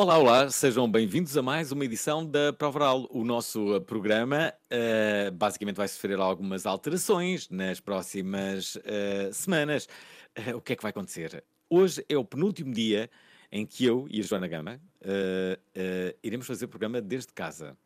[0.00, 3.08] Olá, olá, sejam bem-vindos a mais uma edição da Prova Oral.
[3.10, 9.88] O nosso uh, programa uh, basicamente vai sofrer algumas alterações nas próximas uh, semanas.
[10.38, 11.42] Uh, o que é que vai acontecer?
[11.68, 13.10] Hoje é o penúltimo dia
[13.50, 14.80] em que eu e a Joana Gama
[16.22, 17.76] iremos fazer o programa desde casa.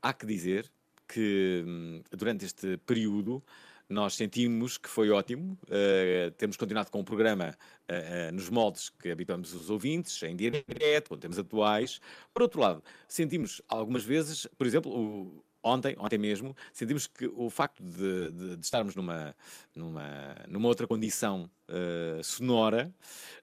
[0.00, 0.70] Há que dizer
[1.08, 3.42] que hum, durante este período
[3.88, 7.56] nós sentimos que foi ótimo uh, termos continuado com o programa
[7.88, 12.00] uh, uh, nos moldes que habituamos os ouvintes, em direto, quando temos atuais.
[12.32, 17.50] Por outro lado, sentimos algumas vezes, por exemplo, o- ontem, ontem mesmo, sentimos que o
[17.50, 19.34] facto de, de- de estarmos numa,
[19.74, 22.92] numa, numa outra condição uh, sonora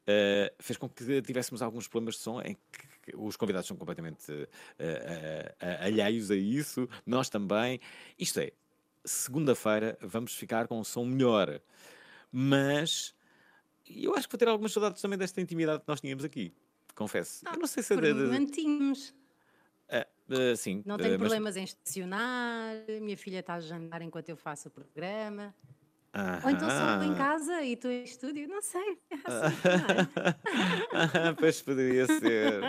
[0.02, 4.32] uh, fez com que tivéssemos alguns problemas de som em que os convidados são completamente
[4.32, 4.48] uh,
[5.82, 7.80] alheios a isso, nós também.
[8.18, 8.52] Isto é,
[9.06, 11.62] segunda-feira vamos ficar com um som melhor.
[12.32, 13.14] Mas
[13.88, 16.54] eu acho que vou ter algumas saudades também desta intimidade que nós tínhamos aqui.
[16.96, 17.46] Confesso.
[17.52, 19.14] eu não sei se é Por de, de- mantinhos.
[19.90, 20.82] Ah, ah, sim.
[20.86, 24.70] Não ah, tenho mas- problemas em estacionar, minha filha está a jantar enquanto eu faço
[24.70, 25.54] o programa.
[26.46, 28.98] Ou então só em casa e estou em estúdio, não sei.
[29.12, 29.68] é assim,
[30.94, 31.34] não é?
[31.38, 32.62] pois poderia ser.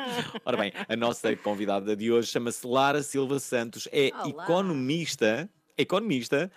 [0.45, 4.43] Ora bem, a nossa convidada de hoje chama-se Lara Silva Santos, é Olá.
[4.45, 6.51] economista, economista,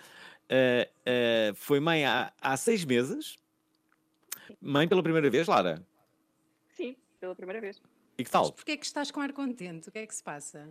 [0.50, 3.36] ah, ah, foi mãe há, há seis meses,
[4.60, 5.82] mãe pela primeira vez, Lara.
[6.74, 7.80] Sim, pela primeira vez.
[8.18, 8.52] E que tal?
[8.52, 9.88] Porquê é que estás com ar contente?
[9.88, 10.68] O que é que se passa?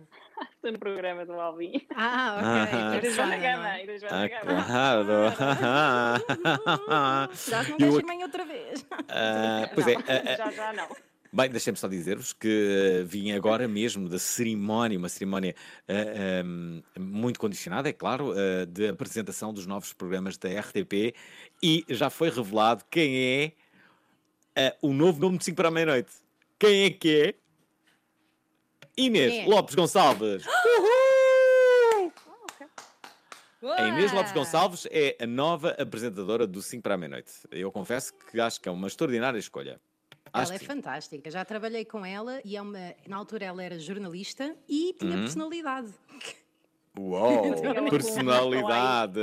[0.54, 1.84] Estou no programa do Alvin.
[1.96, 2.46] Ah, ok.
[2.80, 2.96] Ah.
[2.96, 3.80] E da Joana Gama.
[3.80, 4.64] E da Joana Ah, Gama.
[4.64, 5.12] claro!
[7.50, 8.86] Já não deixa mãe outra vez.
[9.08, 10.88] Ah, pois é, Não, ah, ah, Já, já não.
[11.32, 15.54] Bem, deixem-me só dizer-vos que uh, vim agora mesmo da cerimónia, uma cerimónia
[15.88, 21.14] uh, um, muito condicionada, é claro, uh, de apresentação dos novos programas da RTP
[21.62, 23.54] e já foi revelado quem
[24.56, 26.10] é uh, o novo nome de 5 para a meia-noite.
[26.58, 27.34] Quem é que é?
[28.96, 29.46] Inês é?
[29.46, 30.44] Lopes Gonçalves.
[33.62, 34.32] A Inês Lopes!
[34.32, 37.30] Gonçalves é a nova apresentadora do 5 para a meia-noite.
[37.50, 39.78] Eu confesso que acho que é uma extraordinária escolha.
[40.32, 40.72] Acho Ela é que sim.
[40.72, 41.30] fantástica.
[41.30, 42.78] Já trabalhei com ela e é uma.
[43.06, 45.22] Na altura ela era jornalista e tinha Uhum.
[45.22, 45.92] personalidade.
[47.00, 47.54] Uou,
[47.88, 49.20] personalidade.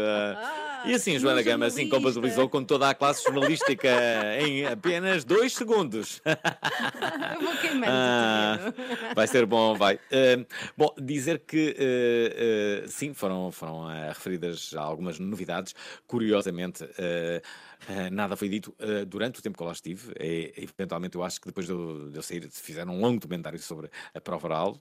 [0.86, 1.96] E assim, Joana no Gama assim jornalista.
[1.96, 3.88] compatibilizou com toda a classe jornalística
[4.42, 6.22] em apenas dois segundos.
[6.26, 8.74] Eu vou queimando Ah,
[9.14, 10.00] vai ser bom, vai.
[10.12, 10.46] Ah,
[10.76, 15.76] bom, dizer que ah, ah, sim, foram, foram ah, referidas algumas novidades.
[16.08, 17.42] Curiosamente, ah,
[17.90, 20.14] ah, nada foi dito ah, durante o tempo que eu lá estive.
[20.20, 23.60] E, eventualmente, eu acho que depois de eu, de eu sair, fizeram um longo documentário
[23.60, 24.78] sobre a prova oral.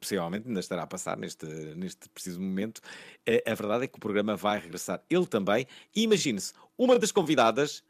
[0.00, 2.80] Possivelmente ainda estará a passar neste, neste preciso momento.
[3.26, 5.66] Eh, A verdade é que o programa vai regressar ele também.
[5.94, 7.82] E imagine-se, uma das convidadas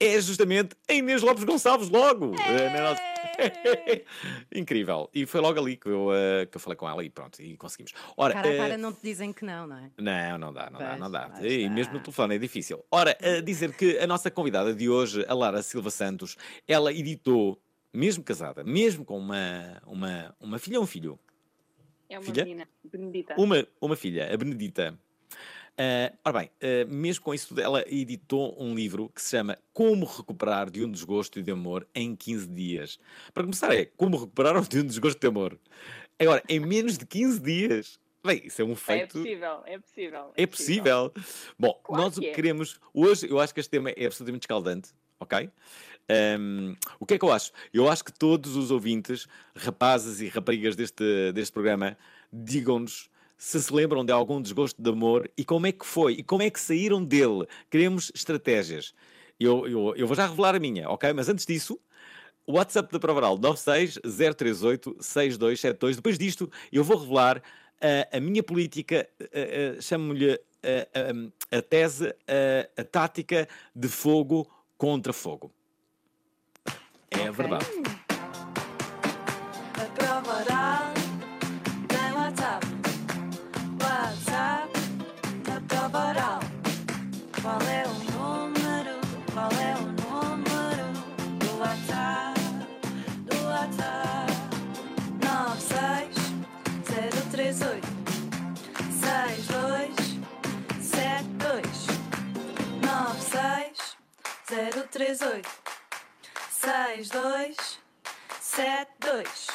[0.00, 2.26] é justamente a Inês Lopes Gonçalves, logo!
[2.36, 3.02] nossa-
[4.54, 5.08] Incrível.
[5.14, 7.56] E foi logo ali que eu, eh, que eu falei com ela e pronto, e
[7.56, 7.92] conseguimos.
[8.16, 9.90] Ora, Cara a cara não te dizem que não, não é?
[9.98, 11.30] não, não dá, não dá, Pois, não dá.
[11.42, 11.74] E está.
[11.74, 12.84] mesmo no telefone é difícil.
[12.90, 17.60] Ora, a dizer que a nossa convidada de hoje, a Lara Silva Santos, ela editou,
[17.92, 21.18] mesmo casada, mesmo com uma, uma, uma filha ou um filho,
[22.08, 22.44] É uma Filha?
[22.44, 23.34] menina, Benedita.
[23.38, 24.98] uma, uma filha, a Benedita.
[25.80, 29.56] Ah, ora bem, ah, mesmo com isso tudo, ela editou um livro que se chama
[29.72, 32.98] Como Recuperar de um Desgosto de Amor em 15 Dias.
[33.32, 35.58] Para começar, é Como Recuperar de um Desgosto de Amor.
[36.18, 38.00] Agora, em menos de 15 dias.
[38.24, 39.12] Bem, isso é um É feito.
[39.18, 40.32] possível, é possível.
[40.36, 41.12] É possível.
[41.56, 42.34] Bom, Claro nós o que que é.
[42.34, 42.80] queremos.
[42.92, 44.90] Hoje, eu acho que este tema é absolutamente escaldante,
[45.20, 45.48] ok?
[46.08, 47.52] Ahm, o que é que eu acho?
[47.72, 51.96] Eu acho que todos os ouvintes, rapazes e raparigas deste, deste programa,
[52.32, 56.22] digam-nos se se lembram de algum desgosto de amor e como é que foi e
[56.24, 57.46] como é que saíram dele.
[57.70, 58.92] Queremos estratégias.
[59.38, 61.12] Eu, eu, eu vou já revelar a minha, ok?
[61.12, 61.78] Mas antes disso,
[62.44, 64.00] o WhatsApp da Provaral 96
[64.36, 65.96] 038 6272.
[65.96, 67.40] Depois disto, eu vou revelar
[67.80, 72.12] a, a minha política, uh, chamo-lhe uh, a tese,
[72.76, 73.46] a tática
[73.76, 75.52] de fogo contra fogo.
[77.10, 77.27] É a verdade.
[77.27, 77.27] A prova oral tem WhatsApp.
[77.27, 77.27] WhatsApp, a prova
[85.94, 86.40] oral.
[87.40, 88.98] Qual é o número?
[89.32, 90.92] Qual é o número
[91.38, 92.40] do WhatsApp?
[93.26, 94.32] Do WhatsApp?
[95.22, 97.86] 96038
[98.90, 101.86] 6272
[102.82, 105.67] 96038
[106.86, 109.46] 6272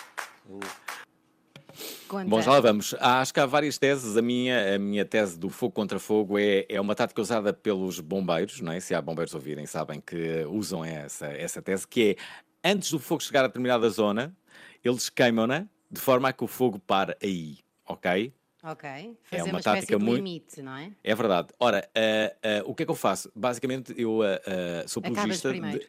[2.08, 2.30] Conta.
[2.30, 2.94] Bom, já lá vamos.
[3.00, 4.16] Acho que há várias teses.
[4.16, 8.00] A minha, a minha tese do fogo contra fogo é, é uma tática usada pelos
[8.00, 8.80] bombeiros, não é?
[8.80, 12.16] Se há bombeiros ouvirem, sabem que usam essa, essa tese, que
[12.64, 14.36] é antes do fogo chegar a determinada zona,
[14.84, 18.32] eles queimam-na de forma a que o fogo pare aí, ok?
[18.64, 18.90] Ok.
[18.90, 20.92] É Fazer uma uma, espécie tática de muito- limite, não é?
[21.04, 21.48] É verdade.
[21.60, 23.32] Ora, ah, ah, o que é que eu faço?
[23.36, 24.40] Basicamente, eu ah,
[24.88, 25.80] sou Acabas apologista primeiro.
[25.80, 25.88] de...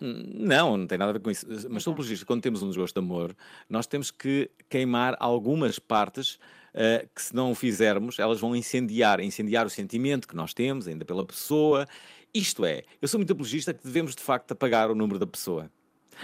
[0.00, 1.46] Não, não tem nada a ver com isso.
[1.68, 2.24] Mas sou apologista.
[2.24, 3.36] Quando temos um desgosto de amor,
[3.68, 6.38] nós temos que queimar algumas partes
[6.74, 10.86] ah, que, se não o fizermos, elas vão incendiar incendiar o sentimento que nós temos,
[10.86, 11.86] ainda pela pessoa.
[12.32, 15.70] Isto é, eu sou muito apologista que devemos, de facto, apagar o número da pessoa.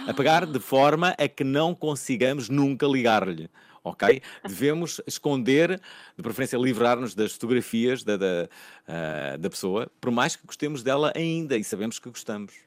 [0.07, 3.49] Apagar de forma a que não consigamos nunca ligar-lhe.
[3.83, 4.21] Ok?
[4.45, 5.81] Devemos esconder,
[6.15, 8.49] de preferência livrar-nos das fotografias da, da,
[8.87, 12.66] ah, da pessoa, por mais que gostemos dela ainda e sabemos que gostamos.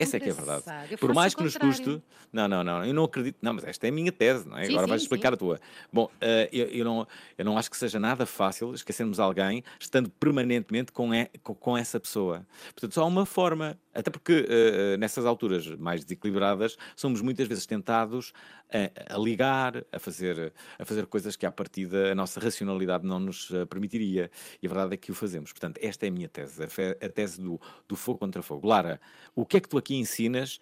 [0.00, 0.64] Essa é que é a verdade.
[0.90, 2.02] Eu Por mais que nos custe.
[2.32, 3.36] Não, não, não, eu não acredito.
[3.42, 4.64] Não, mas esta é a minha tese, não é?
[4.64, 5.34] Sim, Agora vais sim, explicar sim.
[5.34, 5.60] a tua.
[5.92, 7.06] Bom, eh, eu, eu não,
[7.36, 11.76] eu não acho que seja nada fácil esquecermos alguém estando permanentemente com, e- com, com
[11.76, 12.46] essa pessoa.
[12.72, 13.76] Portanto, só há uma forma.
[13.92, 18.32] Até porque eh, nessas alturas mais desequilibradas somos muitas vezes tentados
[18.72, 23.18] a, a ligar, a fazer, a fazer coisas que à partida a nossa racionalidade não
[23.18, 24.30] nos eh, permitiria.
[24.62, 25.52] E a verdade é que o fazemos.
[25.52, 28.68] Portanto, esta é a minha tese, a, tese do, do fogo contra fogo.
[28.68, 29.00] Lara,
[29.34, 30.60] o que é que tu aqui ensinas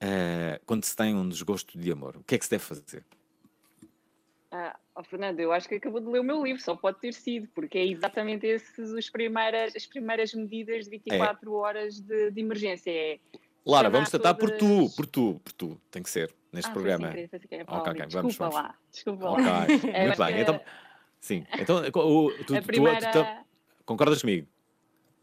[0.00, 2.16] eh, quando se tem um desgosto de amor?
[2.16, 3.04] O que é que se deve fazer?
[4.50, 7.12] Ah, oh, Fernando, eu acho que acabou de ler o meu livro, só pode ter
[7.12, 12.40] sido, porque é exatamente esses os primeiras, as primeiras medidas de 24 horas de, de
[12.40, 12.90] emergência.
[12.90, 13.18] É,
[13.64, 15.80] Lara, vamos tratar por tu, todas- por tu, por tu.
[15.90, 16.98] Tem que ser neste Ah, programa.
[16.98, 17.90] Foi sem querer, foi sem querer, Ok, Paulo.
[17.90, 18.54] ok, vamos, desculpa vamos.
[18.54, 19.60] lá, desculpa Ok, lá.
[19.66, 20.40] muito acho bem.
[20.40, 20.60] Então,
[21.20, 21.46] sim.
[21.60, 23.10] Então, o- tu, tu- a tu- primeira...
[23.12, 23.46] tu-
[23.84, 24.46] concordas comigo?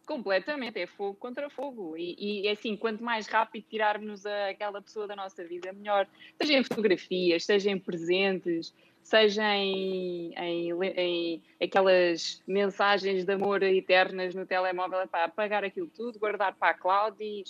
[0.05, 1.95] Completamente, é fogo contra fogo.
[1.95, 6.05] E, e assim, quanto mais rápido tirarmos a- aquela pessoa da nossa vida, melhor.
[6.41, 8.73] Seja em fotografias, seja em presentes,
[9.03, 15.87] seja em, em, em aquelas mensagens de amor eternas no telemóvel, é para apagar aquilo
[15.87, 17.43] tudo, guardar para a cloud e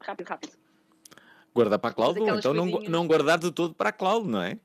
[0.00, 0.52] rápido, rápido.
[1.54, 2.92] Guardar para a cloud, então não, coisinhas.
[2.92, 4.58] não guardar de todo para a cloud, não é?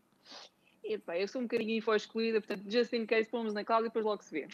[0.84, 3.86] E, pá, eu sou um bocadinho info excluída, portanto, just in case, pomos na cloud
[3.86, 4.48] e depois logo se vê.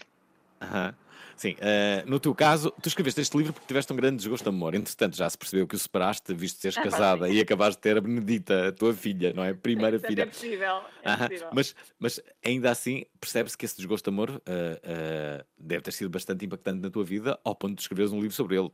[0.61, 0.93] Aham.
[1.35, 4.49] Sim, eh, no teu caso, tu escreveste este livro porque tiveste um grande desgosto de
[4.49, 4.75] amor.
[4.75, 7.33] Entretanto, já se percebeu que o separaste, visto seres Ah, casada sim.
[7.33, 9.51] e acabaste de ter a Benedita, a tua filha, não é?
[9.51, 10.21] Primeira Portanto, filha.
[10.21, 11.49] É possível, é possível.
[11.51, 16.11] Mas, mas ainda assim, percebes que esse desgosto de amor eh, eh, deve ter sido
[16.11, 18.69] bastante impactante na tua vida, ao ponto de escreveres um livro sobre ele.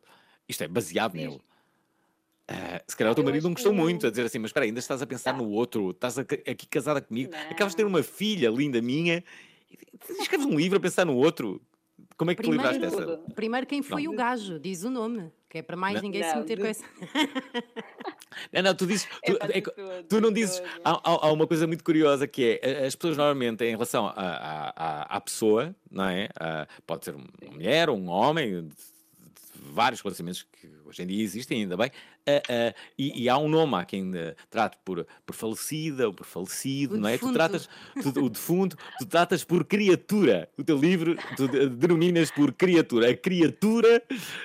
[0.50, 1.20] Isto é baseado Sim.
[1.20, 1.42] nele.
[2.50, 4.50] Eh, se calhar o teu Eu marido não gostou que muito, a dizer assim, mas
[4.50, 5.46] espera, ainda estás a pensar Não.
[5.46, 7.90] no outro, estás aqui casada comigo, acabas de ter Não.
[7.90, 9.24] uma filha linda minha,
[9.70, 11.62] e escreves um livro a pensar no outro.
[12.18, 12.98] Como é que Primeiro, dessa?
[13.06, 13.34] Tudo.
[13.36, 14.14] primeiro quem foi Não.
[14.14, 16.02] o gajo, diz o nome, que é para mais Não.
[16.02, 16.84] ninguém se Não, meter de- com essa.
[18.54, 19.08] Não, não, tu dizes.
[19.24, 20.62] É Tu, é que- todo, tu não de dizes.
[20.84, 24.08] Há, há- há uma coisa muito curiosa que é a- as pessoas normalmente, em relação
[24.16, 26.30] à- à pessoa, não é?
[26.40, 28.74] Ah, pode ser uma mulher um homem, de- de
[29.72, 31.92] vários relacionamentos que hoje em dia existem, ainda bem.
[32.28, 36.14] ah, ah, e, e há um nome, há quem ah, trate por, por falecida ou
[36.14, 37.14] por falecido, O não é?
[37.18, 37.34] Tu defunto.
[37.34, 37.70] tratas
[38.02, 40.50] tu- o defunto, tu tratas por criatura.
[40.58, 43.10] O teu livro tu de- denominas por criatura.
[43.12, 44.02] A criatura,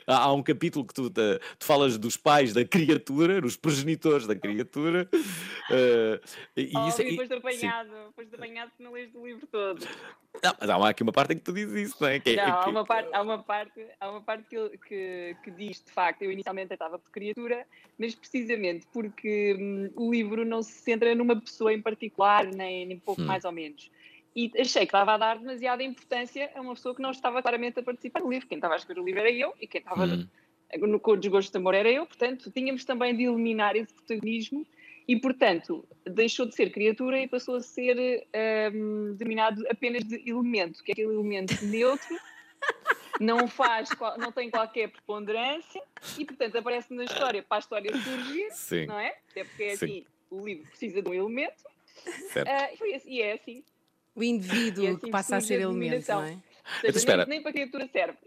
[0.07, 4.27] há, há um capítulo que tu, te- tu falas dos pais da criatura, dos progenitores
[4.27, 5.09] da criatura.
[5.71, 6.21] ah,
[6.57, 7.39] e Oh, isso, e e- foste sim.
[7.39, 9.87] apanhado, foste apanhado se não leste o livro todo.
[10.43, 12.19] Não, mas há aqui uma parte em que tu dizes isso, não é?
[12.19, 15.37] Que é- Não, há que- uma parte, há uma parte, há uma parte que, que,
[15.45, 17.67] que diz, de facto, eu inicialmente estava por criatura,
[17.99, 22.99] mas precisamente porque hum, o livro não se centra numa pessoa em particular, nem, nem
[22.99, 23.27] pouco Hum.
[23.27, 23.91] mais ou menos.
[24.35, 27.81] E achei que estava a dar demasiada importância a uma pessoa que não estava claramente
[27.81, 28.49] a participar no livro.
[28.49, 30.27] Quem estava a escrever o livro era eu e quem estava Hum.
[30.79, 34.67] no com o desgosto de amor era eu, portanto, tínhamos também de eliminar esse protagonismo
[35.07, 38.27] e, portanto, deixou de ser criatura e passou a ser
[38.73, 42.17] hum, dominado apenas de elemento, que é aquele elemento neutro,
[43.23, 43.89] não faz,
[44.19, 45.83] não tem qualquer preponderância
[46.19, 49.17] e, portanto, aparece na história para a história surgir, Sim, não é?
[49.31, 49.85] Até porque é Sim.
[49.87, 51.63] assim, o livro precisa de um elemento
[52.33, 52.49] certo.
[52.49, 53.65] ah, e, foi é assim.
[54.15, 56.27] O indivíduo E assim que passa a ser a elemento, não é?
[56.29, 56.43] Seja,
[56.81, 57.25] Então, espera.
[57.25, 58.19] nem, nem para a criatura serve.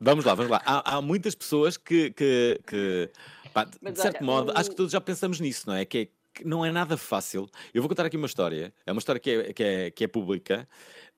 [0.00, 0.62] Vamos lá, vamos lá.
[0.64, 3.10] Há, há muitas pessoas que, que, que,
[3.52, 5.84] pá, de Mas certo olha, modo, acho o- que todos já pensamos nisso, não é?
[5.84, 6.12] Que, é- que
[6.44, 7.48] não é nada fácil.
[7.74, 8.72] Eu vou contar aqui uma história.
[8.86, 10.68] É uma história que é, que é, que é pública.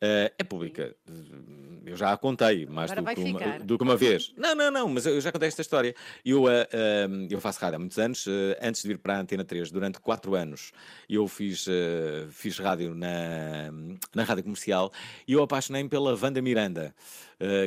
[0.02, 0.95] Eh, é pública.
[1.85, 4.33] Eu já a contei mais do que, uma, do que uma vez.
[4.37, 5.95] Não, não, não, mas eu já contei esta história.
[6.25, 8.26] Eu, eh, eh, eu faço rádio há muitos anos.
[8.26, 10.73] eh, antes de vir para a Antena 3, durante quatro anos,
[11.09, 11.67] eu fiz,
[12.31, 13.71] fiz rádio na,
[14.14, 14.90] na rádio comercial
[15.29, 16.95] e eu apaixonei-me pela Wanda Miranda,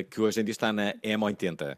[0.10, 1.78] que hoje em dia está na M80.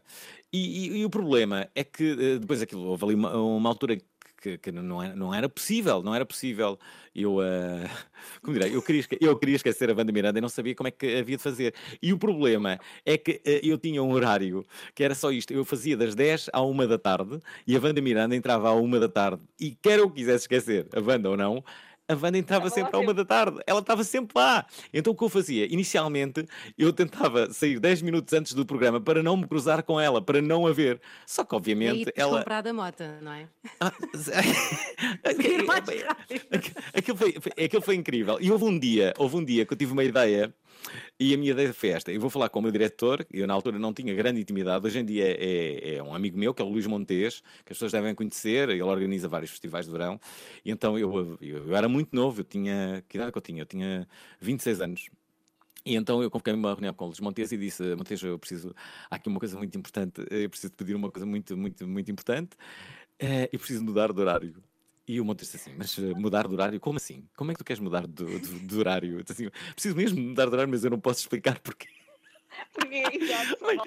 [0.52, 0.58] E,
[0.88, 3.98] e- e o problema é que depois aquilo, houve ali uma, uma altura
[4.46, 6.78] que, que não, era, não era possível, não era possível.
[7.14, 7.90] Eu, eh,
[8.40, 10.90] como direi, eu queria, eu queria esquecer a Wanda Miranda e não sabia como é
[10.90, 11.74] que havia de fazer.
[12.00, 15.52] E o problema é que eh, eu tinha um horário que era só isto.
[15.52, 18.90] Eu fazia das 10 à 1 da tarde e a Wanda Miranda entrava à 1
[19.00, 19.42] da tarde.
[19.60, 21.64] E quer eu quisesse esquecer a Wanda ou não,
[22.08, 23.14] a Wanda entrava sempre à 1 sempre.
[23.14, 23.58] da tarde.
[23.66, 24.64] Ela estava sempre lá.
[24.92, 25.66] Então o que eu fazia?
[25.72, 26.46] Inicialmente,
[26.78, 30.40] eu tentava sair 10 minutos antes do programa para não me cruzar com ela, para
[30.40, 31.00] não a ver.
[31.26, 32.38] Só que, E obviamente, tens ela.
[32.38, 33.48] comprado a mota, não é?
[33.80, 33.92] Ah,
[35.66, 36.04] rápido.
[36.52, 38.38] Aqu- aquilo, foi, foi- aquilo foi incrível.
[38.40, 40.52] E houve um dia, houve um dia que eu tive uma ideia,
[41.18, 42.12] e a minha ideia foi esta.
[42.12, 44.98] Eu vou falar com o meu diretor, eu na altura não tinha grande intimidade, hoje
[44.98, 47.92] em dia é, é um amigo meu, que é o Luís Montes, que as pessoas
[47.92, 50.20] devem conhecer, ele organiza vários festivais de verão,
[50.64, 53.62] e então eu, eu, eu era muito novo, eu tinha, que idade que eu tinha?
[53.62, 54.08] Eu tinha
[54.40, 55.08] 26 anos.
[55.84, 58.74] E então eu convoquei uma reunião com o Luís Montes e disse: Montes, eu preciso.
[59.10, 62.56] Há aqui uma coisa muito importante, eu preciso pedir uma coisa muito, muito, muito importante.
[63.18, 64.54] eh, eu preciso mudar de horário.
[65.08, 66.80] E o Montes disse assim: Mas eh, mudar de horário?
[66.80, 67.24] Como assim?
[67.36, 69.22] Como é que tu queres mudar de, de- de horário?
[69.28, 71.88] Assim, preciso mesmo mudar de horário, mas eu não posso explicar porquê.
[72.72, 73.78] Porque, exato, Bem,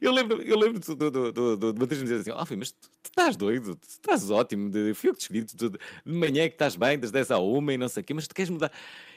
[0.00, 2.72] eu, lembro, eu lembro do, do, do, do, do, me dizer assim: Ó, filho, mas
[2.72, 5.78] tu, tu estás doido, tu estás ótimo, de, fui eu que escolhi, tu, tu- de
[6.12, 8.26] manhã é que estás bem, das 10 à 1 e não sei o quê, mas
[8.26, 8.70] tu queres mudar.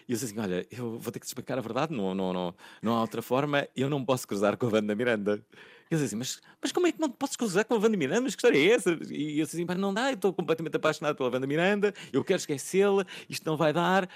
[0.08, 2.32] E eu disse assim: Olha, eu vou ter que te explicar a verdade, não, não,
[2.32, 5.44] não, não há outra forma, eu não posso cruzar com a Wanda Miranda.
[5.92, 7.98] Eu disse assim, mas, mas como é que não te podes cruzar com a Wanda
[7.98, 8.22] Miranda?
[8.22, 8.92] Mas que história é essa?
[9.10, 12.24] E eu disse assim, mas não dá, eu estou completamente apaixonado pela Wanda Miranda, eu
[12.24, 14.10] quero esquecê-la, isto não vai dar.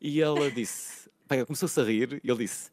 [0.00, 2.68] E ela disse, pá, começou-se a rir, e ele disse,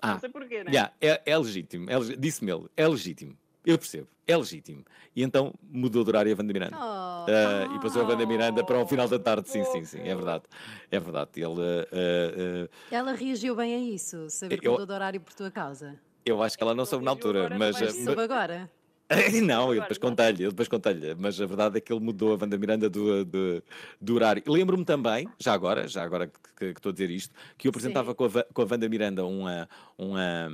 [0.00, 0.70] ah, Não sei porquê, né?
[0.72, 1.90] Yeah, é, é legítimo.
[1.90, 3.36] É Disse-me ele, é legítimo.
[3.64, 4.84] Eu percebo, é legítimo.
[5.14, 6.76] E então mudou de horário a Wanda Miranda.
[6.80, 9.50] Oh, Ah, e passou a Wanda Miranda para o final da tarde.
[9.50, 10.44] Sim, Oh, sim, sim, é verdade.
[10.90, 11.30] É verdade.
[11.36, 15.34] Ele, ah, ah, ela reagiu bem a isso, saber que Eu- mudou de horário por
[15.34, 16.00] tua causa.
[16.24, 17.76] Eu acho que ela não soube na altura, agora, mas.
[17.76, 17.92] ser.
[17.92, 18.70] Soube agora.
[19.44, 22.38] não, eu depois contei-lhe, eu depois contei-lhe, mas a verdade é que ele mudou a
[22.40, 23.62] Wanda Miranda do, do,
[24.00, 24.42] do horário.
[24.46, 27.70] Lembro-me também, já agora, já agora que, que- que estou a dizer isto, que eu
[27.70, 28.16] apresentava Sim.
[28.16, 30.48] com a, com a Wanda Miranda uma, uma,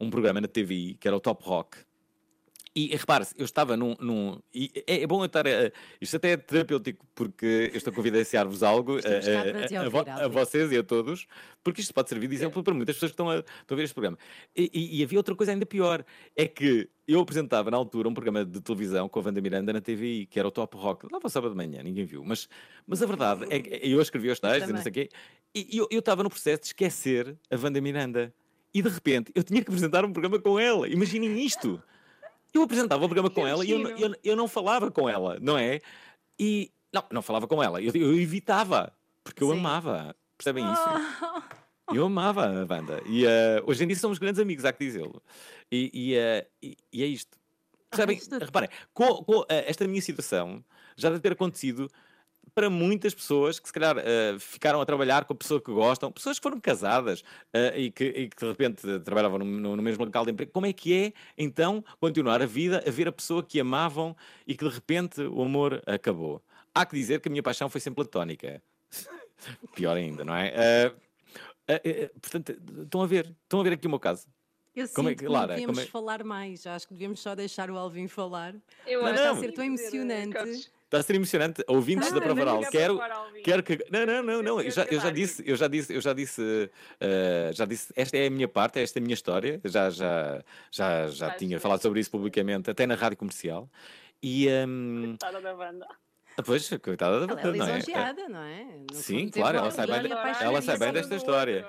[0.00, 1.76] um programa na TVI, que era o Top Rock.
[2.74, 3.96] E repare-se, eu estava num.
[3.98, 4.38] num-
[4.86, 5.44] é, é bom eu estar.
[5.46, 9.10] a- isto até é terapêutico, porque eu estou a confidenciar-vos algo cá a-
[9.58, 9.88] a- a,
[10.24, 11.26] ouvir, vocês e a todos,
[11.64, 13.92] porque isto pode servir de exemplo para muitas pessoas que estão a, estão ver este
[13.92, 14.16] programa.
[14.56, 16.04] E, e- e havia outra coisa ainda pior:
[16.36, 19.80] é que eu apresentava na altura um programa de televisão com a Wanda Miranda na
[19.80, 22.22] TVI, que era o Top Rock, o sábado de manhã, ninguém viu.
[22.24, 22.48] Mas,
[22.86, 25.08] mas a verdade é que eu escrevi os textos e não sei o quê,
[25.52, 28.32] e eu, eu estava no processo de esquecer a Wanda Miranda.
[28.72, 30.86] E de repente eu tinha que apresentar um programa com ela.
[30.88, 31.82] Imaginem isto.
[32.52, 35.38] Eu apresentava o programa com ela e eu, não- eu, eu não falava com ela,
[35.40, 35.80] não é?
[36.38, 38.92] E não, não falava com ela, eu, eu evitava,
[39.22, 39.58] porque eu Sim.
[39.58, 40.14] amava.
[40.36, 40.82] Percebem isso?
[41.90, 43.02] Oh, Eu amava a banda.
[43.06, 45.22] E eh, hoje em dia somos grandes amigos, há que dizê-lo.
[45.70, 47.36] E, e, eh, e- e é isto.
[47.90, 48.16] Percebem?
[48.16, 50.64] isto- Reparem, com, com, eh, esta minha situação
[50.96, 51.90] já deve ter acontecido
[52.60, 56.12] para muitas pessoas que se calhar eh, ficaram a trabalhar com a pessoa que gostam,
[56.12, 57.24] pessoas que foram casadas
[57.54, 60.52] eh, e, que, e que de repente trabalhavam no, no- no mesmo local de emprego.
[60.52, 64.14] Como é que é então continuar a vida a ver a pessoa que amavam
[64.46, 66.42] e que de repente o amor acabou?
[66.74, 68.62] Há que dizer que a minha paixão foi sempre platónica.
[69.74, 70.92] Pior ainda, não é?
[71.66, 74.26] Eh, portanto, estão a ver, estão a ver aqui o meu caso.
[74.76, 76.66] eu Como é sinto que- que, Lara, devíamos como é- falar mais.
[76.66, 78.54] Acho que devíamos só deixar o Alvin falar.
[78.86, 80.70] Eu Não, acho que Está a ser tão dizer, emocionante.
[80.90, 81.62] Está a ser emocionante.
[81.68, 83.00] Ouvintes Ah, da Prova mas Oral, já quero,
[83.44, 83.78] quero que.
[83.92, 84.60] Não, não, não, não.
[84.60, 86.68] Eu já, eu já disse, eu já disse, eu já disse,
[86.98, 89.60] eh, já disse, esta é a minha parte, esta é a minha história.
[89.64, 93.70] Já, já, já, já Faz tinha falado sobre isso publicamente, até na rádio comercial.
[94.20, 95.86] E hum, Coitada da banda.
[96.44, 97.76] pois, coitada da Ela é banda, não é?
[97.76, 98.64] lisonjeada, não é?
[98.90, 101.68] No Sim, fundo, teve claro, ela sai bem ela sai bem desta história.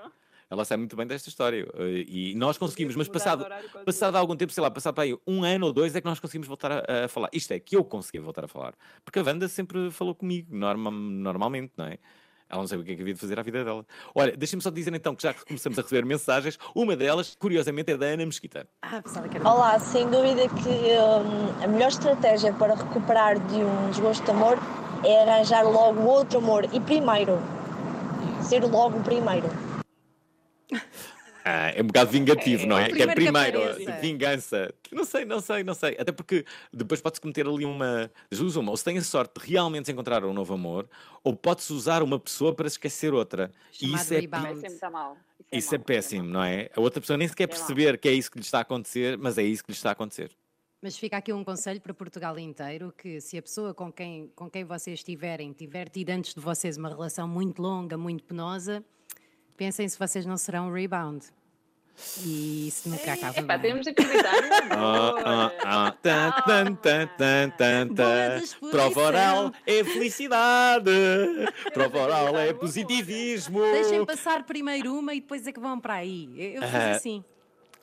[0.52, 1.66] Ela sabe muito bem desta história.
[1.76, 5.06] eh, E nós conseguimos, mas Mudar de passado, passado algum tempo, sei lá, passado para
[5.06, 7.30] aí um ano ou dois, é que nós conseguimos voltar a, a falar.
[7.32, 8.74] Isto é, que eu consegui voltar a falar.
[9.06, 11.98] Porque a Wanda sempre falou comigo, norma- normalmente, não é?
[12.50, 13.86] Ela não sabia o que é que havia de fazer à vida dela.
[14.14, 17.96] Olha, deixa-me só dizer então que já começamos a receber mensagens, uma delas, curiosamente, é
[17.98, 18.68] da Ana Mesquita.
[18.82, 19.50] Ah, que era.
[19.50, 24.58] Olá, sem dúvida que hum, a melhor estratégia para recuperar de um desgosto de amor
[25.06, 26.66] é arranjar logo outro amor.
[26.74, 27.40] E primeiro,
[28.42, 29.48] ser logo o primeiro.
[31.44, 32.90] Ah, é um bocado vingativo, É, não é?
[32.92, 33.92] Que é primeiro apareça.
[34.00, 34.74] vingança.
[34.92, 35.96] Não sei, não sei, não sei.
[36.00, 38.12] Até porque depois pode-se cometer ali uma.
[38.32, 38.70] duas uma.
[38.72, 40.88] Ou se tem a sorte de realmente se encontrar um novo amor,
[41.24, 43.52] ou pode-se usar uma pessoa para se esquecer outra.
[43.74, 44.28] E Chamado isso é.
[44.28, 45.18] Vai sempre está mal.
[45.52, 46.32] isso é mau, péssimo, mau.
[46.34, 46.70] não é?
[46.76, 49.18] A outra pessoa nem sequer É perceber que é isso que lhe está a acontecer,
[49.18, 50.32] mas é isso que lhe está a acontecer.
[50.80, 54.50] Mas fica aqui um conselho para Portugal inteiro, que se a pessoa com quem, com
[54.50, 58.84] quem vocês tiverem, tiver tido antes de vocês uma relação muito longa, muito penosa,
[59.62, 61.24] pensem se vocês não serão um rebound.
[62.26, 64.34] E isso nunca acaba Epá, temos de acreditar.
[68.72, 70.90] Prova oral é felicidade.
[71.72, 73.62] Prova oral é positivismo.
[73.62, 76.28] Deixem passar primeiro uma e depois é que vão para aí.
[76.56, 77.24] Eu, fiz Ah, assim,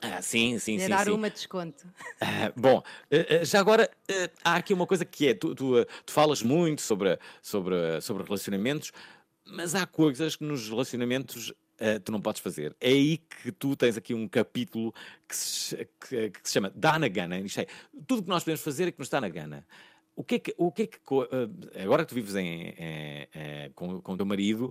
[0.01, 0.89] Ah, sim, sim, de sim.
[0.89, 1.11] dar sim.
[1.11, 1.87] uma de desconto.
[2.19, 5.85] Ah, bom, eh, eh, já agora eh, há aqui uma coisa que é: tu, tu,
[6.05, 8.91] tu falas muito sobre, sobre, sobre relacionamentos,
[9.45, 12.75] mas há coisas que nos relacionamentos eh, tu não podes fazer.
[12.79, 14.93] É aí que tu tens aqui um capítulo
[15.27, 15.75] que se,
[16.07, 17.39] que, que se chama Dá na Gana.
[17.39, 17.67] Isto é,
[18.07, 19.65] tudo o que nós podemos fazer é que nos dá na gana.
[20.15, 23.27] O que é que, o que, é que eh, agora que tu vives em, em-
[23.33, 24.69] em- com, com o teu marido,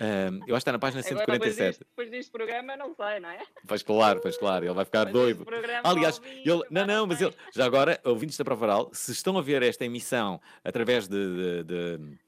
[0.00, 1.66] eh, eu acho que está na página Agora, depois 147.
[1.68, 3.38] deste, depois deste programa, não sei, não é?
[3.64, 5.48] Pois claro, pois claro, ele vai ficar Depois doido.
[5.84, 9.42] Aliás, ele, não, não, mas ele, já agora, ouvintes da Prova Oral, se estão a
[9.42, 12.18] ver esta emissão através de, de- de-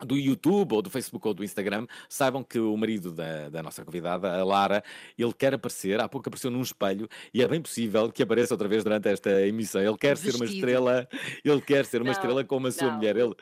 [0.00, 3.84] do YouTube ou do Facebook ou do Instagram, saibam que o marido da, da nossa
[3.84, 4.82] convidada, a Lara,
[5.18, 8.66] ele quer aparecer, há pouco apareceu num espelho e é bem possível que apareça outra
[8.68, 9.80] vez durante esta emissão.
[9.80, 10.56] Ele quer ser uma Vestido.
[10.66, 11.08] estrela,
[11.44, 12.96] ele quer ser uma Não, estrela como a sua não.
[12.96, 13.16] mulher.
[13.16, 13.34] Ele,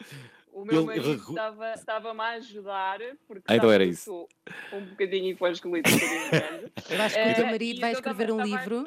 [0.55, 4.05] O meu Ele- marido ele- estava- estava-me a ajudar, porque Ah, então era isso.
[4.05, 4.29] sou
[4.75, 5.79] um bocadinho evangélico.
[6.91, 8.85] Eu acho que o Eh, teu marido vai eu escrever um livro.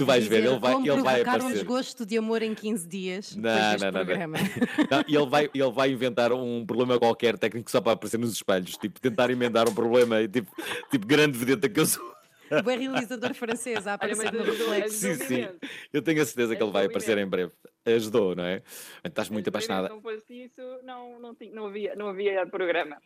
[0.00, 1.52] Tu vais ver, dizer ele vai, ele vai provocar um aparecer.
[1.54, 4.04] desgosto de amor em 15 dias Não, não, não,
[4.90, 5.04] não.
[5.06, 8.76] e ele vai, ele vai inventar um problema qualquer técnico só para aparecer nos espelhos,
[8.76, 10.50] tipo, tentar emendar um problema, tipo,
[10.90, 12.19] tipo grande vedeta que eu sou.
[12.50, 14.94] O bom realizador francês a aparecer no reflexo.
[14.96, 15.48] Sim, sim.
[15.92, 17.52] Eu tenho a certeza que ele vai aparecer em breve.
[17.86, 18.62] Ajudou, não é?
[19.04, 19.88] Estás muito apaixonada.
[19.88, 22.96] Se não fosse isso, não, não, tinha, não, havia, não havia programa.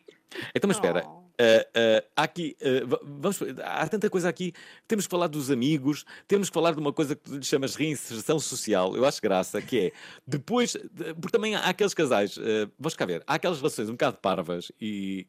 [0.53, 1.23] Então, mas espera, Oh.
[1.39, 4.51] ah, ah, há aqui, ah, va- vamos, há tanta coisa aqui.
[4.87, 7.75] Temos que falar dos amigos, temos que falar de uma coisa que tu lhe chamas
[7.75, 8.95] reinserção social.
[8.97, 9.91] Eu acho graça, que é
[10.27, 12.37] depois, de- porque também há aqueles casais,
[12.77, 15.25] vamos cá ver, há aquelas relações um bocado parvas e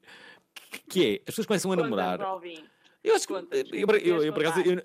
[0.89, 2.21] que é, as pessoas começam a namorar.
[2.21, 2.65] Alvin.
[3.07, 4.83] Eu acho que, Conta-nos, eu, eu, eu, por acaso, eu-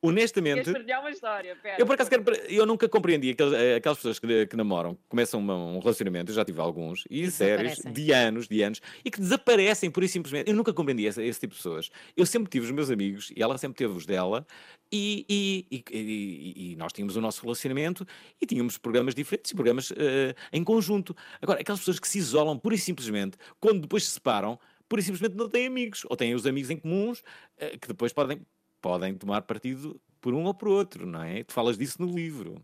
[0.00, 1.56] honestamente, uma história?
[1.56, 4.94] Pera, Eu por acaso quero, eu nunca compreendi aqueles- eh, aquelas pessoas que, que namoram,
[4.94, 8.62] que começam uma- um relacionamento, eu já tive alguns, e E sérios, de anos, de
[8.62, 10.48] anos, e que desaparecem por e simplesmente.
[10.48, 11.90] Eu nunca compreendi esse, esse tipo de pessoas.
[12.16, 14.46] Eu sempre tive os meus amigos, e ela sempre teve os dela,
[14.92, 18.06] e, e- e- e- e nós tínhamos o nosso relacionamento
[18.40, 21.16] e tínhamos programas diferentes e programas eh, em conjunto.
[21.42, 24.60] Agora, aquelas pessoas que se isolam pura e simplesmente, quando depois se separam,
[24.92, 27.22] e simplesmente não têm amigos, ou têm os amigos em comuns,
[27.58, 28.40] eh, que depois podem,
[28.80, 31.42] podem tomar partido por um ou por outro, não é?
[31.44, 32.56] Tu falas disso no livro.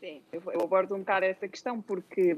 [0.00, 2.36] Sim, eu, eu abordo um bocado essa questão porque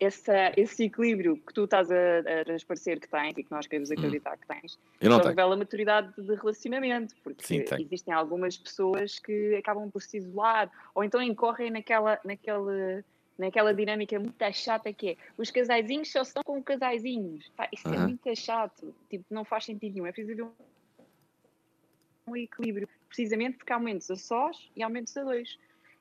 [0.00, 3.90] essa, esse equilíbrio que tu estás a, a transparecer que tens e que nós queremos
[3.90, 5.22] acreditar que tens, só tenho.
[5.22, 11.04] revela maturidade de relacionamento, porque Sim, existem algumas pessoas que acabam por se isolar ou
[11.04, 13.04] então incorrem naquela, naquela,
[13.38, 17.48] naquela dinâmica muito chata que é os casaizinhos só estão com casaizinhos.
[17.56, 18.08] Pá, isso é Aham.
[18.08, 20.06] muito chato, tipo, não faz sentido nenhum.
[20.06, 25.16] É preciso haver um, um equilíbrio, precisamente porque há momentos a sós e há momentos
[25.16, 25.58] a dois.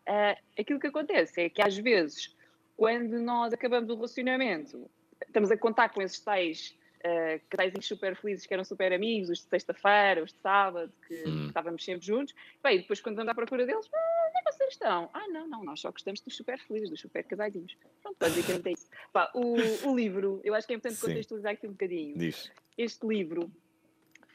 [0.07, 2.35] Ah, aquilo que acontece é que às vezes,
[2.75, 4.89] quando nós acabamos o relacionamento,
[5.27, 9.39] estamos a contar com esses tais uh, casaizinhos super felizes que eram super amigos, os
[9.39, 11.41] de sexta-feira, os de sábado, que, Hum.
[11.41, 12.33] que estávamos sempre juntos.
[12.63, 15.09] Bem, depois quando vamos à procura deles, ah, onde é que vocês estão?
[15.13, 17.75] Ah, não, não, nós só gostamos dos super felizes, dos super casaizinhos.
[18.01, 18.89] Pronto, basicamente é isso.
[19.13, 19.55] Pá, o,
[19.89, 21.07] o livro, eu acho que é importante Sim.
[21.07, 22.51] contextualizar aqui um bocadinho Diz.
[22.77, 23.51] este livro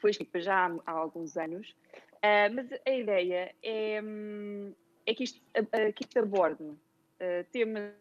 [0.01, 1.73] foi escrito já há, há alguns anos,
[2.21, 4.73] ah, mas a ideia é, hum,
[5.05, 6.63] é que, isto, a- que isto aborde
[7.19, 7.93] ah, temas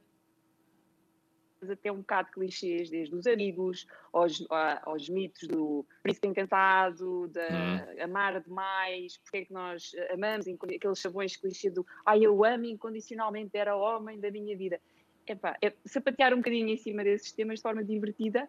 [1.70, 4.44] até um bocado clichês, desde os amigos, aos,
[4.84, 11.36] aos mitos do príncipe encantado, da amar demais, porque é que nós amamos, aqueles chavões
[11.36, 14.80] clichê do ai, eu amo incondicionalmente, era o homem da minha vida.
[15.26, 18.48] Epá, é sapatear um bocadinho em cima desses temas de forma divertida,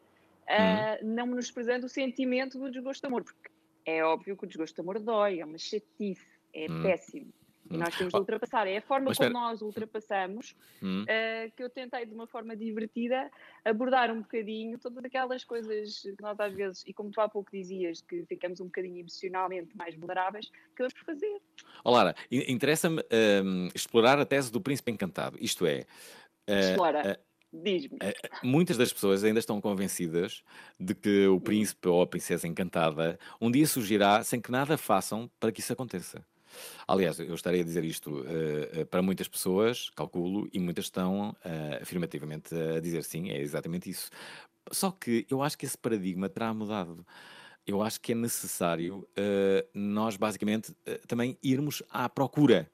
[0.50, 3.50] ah, não menosprezando o sentimento do desgosto de amor, porque
[3.86, 6.82] é óbvio que o desgosto de amor dói, é uma chatice, é Hum.
[6.82, 7.34] péssimo.
[7.74, 7.80] E Hum.
[7.80, 8.68] nós temos de Oh, ultrapassar.
[8.68, 9.46] É a forma mas como espera.
[9.48, 11.04] nós ultrapassamos Hum.
[11.04, 13.32] uh, que eu tentei de uma forma divertida
[13.66, 17.52] abordar um bocadinho todas aquelas coisas que nós às vezes, e como tu há pouco
[17.52, 21.42] dizias, que ficamos um bocadinho emocionalmente mais vulneráveis, que vamos fazer.
[21.84, 23.02] Ó, Lara, in- interessa-me
[23.44, 25.38] hum, explorar a tese do príncipe encantado.
[25.40, 25.86] Isto é,
[26.48, 27.02] eh, Explora.
[27.06, 27.20] eh,
[27.56, 28.00] Diz-me.
[28.44, 30.44] Muitas das pessoas ainda estão convencidas
[30.80, 35.30] de que o príncipe ou a princesa encantada um dia surgirá sem que nada façam
[35.40, 36.26] para que isso aconteça.
[36.88, 41.80] Aliás, eu estarei a dizer isto eh, para muitas pessoas, calculo, e muitas estão eh,
[41.82, 44.10] afirmativamente a dizer sim, é exatamente isso.
[44.72, 47.06] Só que eu acho que esse paradigma terá mudado.
[47.66, 50.76] Eu acho que é necessário eh, nós, basicamente,
[51.08, 52.70] também irmos à procura.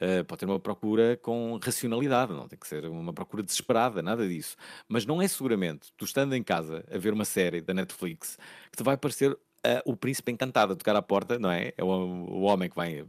[0.00, 4.28] Uh, pode ter uma procura com racionalidade, não tem que ser uma procura desesperada, nada
[4.28, 4.56] disso.
[4.86, 8.38] Mas não é seguramente, tu estando em casa a ver uma série da Netflix,
[8.70, 11.72] que te vai parecer uh, o príncipe encantado a tocar à porta, não é?
[11.76, 13.04] É o, o homem que vai,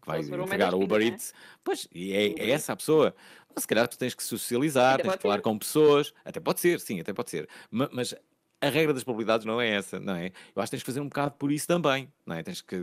[0.00, 1.00] que vai entregar o Uber?
[1.02, 1.32] Eats.
[1.62, 3.14] Pois, e é, é essa a pessoa.
[3.54, 5.42] Mas se calhar tu tens que socializar, Até tens que falar ser.
[5.42, 7.48] com pessoas, até pode ser, sim, até pode ser.
[7.70, 8.14] Ma- Mas,
[8.60, 10.32] a regra das probabilidades não é essa, não é?
[10.56, 12.42] Eu acho que tens que fazer um bocado por isso também, não é?
[12.42, 12.76] Tens que,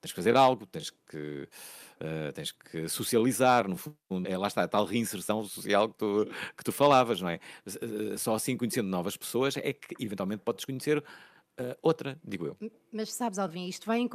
[0.00, 1.48] tens que fazer algo, tens que,
[2.00, 3.96] eh, tens que socializar, no fundo,
[4.28, 7.40] é, lá está, a tal reinserção social que tu, que tu falavas, não é?
[7.66, 11.02] Eh, Só assim conhecendo novas pessoas é que eventualmente podes conhecer
[11.62, 12.56] eh, outra, digo eu.
[12.92, 14.06] Mas sabes, Alvin, isto vai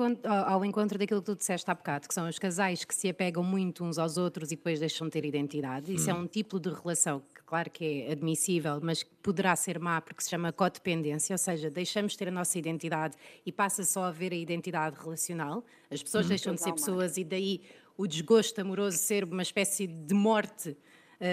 [0.45, 3.43] ao encontro daquilo que tu disseste há bocado, que são os casais que se apegam
[3.43, 5.93] muito uns aos outros e depois deixam de ter identidade.
[5.93, 9.79] Isso é um tipo de relação que, claro que é admissível, mas que poderá ser
[9.79, 13.83] má porque se chama codependência, ou seja, deixamos de ter a nossa identidade e passa
[13.83, 15.63] só a haver a identidade relacional.
[15.89, 17.61] As pessoas deixam de ser pessoas e daí
[17.97, 20.77] o desgosto amoroso ser uma espécie de morte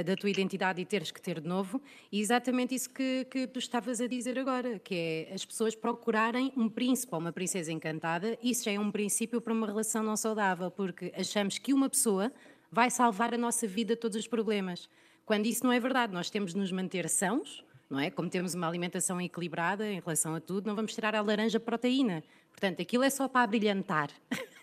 [0.05, 1.81] da tua identidade e teres que ter de novo.
[2.11, 4.95] E exatamente isso que, que tu estavas a dizer agora, que
[5.29, 8.39] é as pessoas procurarem um príncipe ou uma princesa encantada.
[8.43, 12.33] Isso já é um princípio para uma relação não saudável, porque achamos que uma pessoa
[12.71, 14.89] vai salvar a nossa vida de todos os problemas.
[15.27, 18.11] Quando isso não é verdade, nós temos de nos manter sãos, não é?
[18.11, 22.25] Como temos uma alimentação equilibrada em relação a tudo, não vamos tirar a laranja proteína.
[22.51, 24.11] Portanto, aquilo é só para abrilhantar.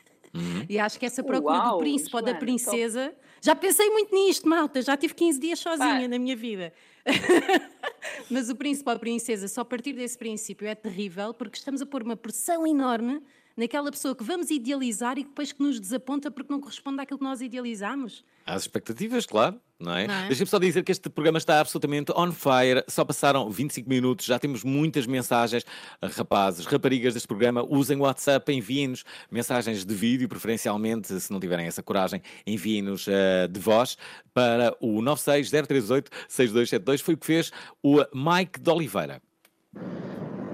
[0.69, 3.13] E acho que essa procura do Uau, príncipe ou da princesa.
[3.41, 4.81] Já pensei muito nisto, malta.
[4.81, 6.07] Já tive 15 dias sozinha Pá.
[6.07, 6.71] na minha vida.
[8.29, 11.81] Mas o príncipe ou a princesa, só a partir desse princípio é terrível porque estamos
[11.81, 13.21] a pôr uma pressão enorme
[13.55, 17.19] naquela pessoa que vamos idealizar e que depois que nos desaponta porque não corresponde àquilo
[17.19, 18.23] que nós idealizamos.
[18.45, 20.05] Às expectativas, claro, não é?
[20.05, 20.27] É?
[20.27, 22.83] Deixa-me só dizer que este programa está absolutamente on fire.
[22.87, 25.65] Só passaram 25 minutos, já temos muitas mensagens.
[26.01, 31.67] Rapazes, raparigas deste programa, usem o WhatsApp, enviem-nos mensagens de vídeo, preferencialmente, se não tiverem
[31.67, 33.97] essa coragem, enviem-nos eh, de voz
[34.33, 37.01] para o 960386272.
[37.01, 37.51] Foi o que fez
[37.83, 39.21] o Mike de Oliveira.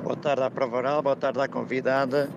[0.04, 2.30] Boa tarde à prova oral, boa tarde à convidada.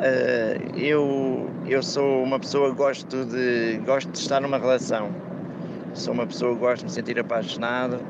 [0.00, 5.10] Eh, eu, eu sou uma pessoa que gosto de, gosto de estar numa relação.
[5.92, 8.00] Sou uma pessoa que gosto de me sentir apaixonado,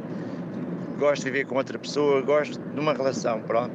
[0.99, 3.73] gosto de viver com outra pessoa, gosto de uma relação, pronto.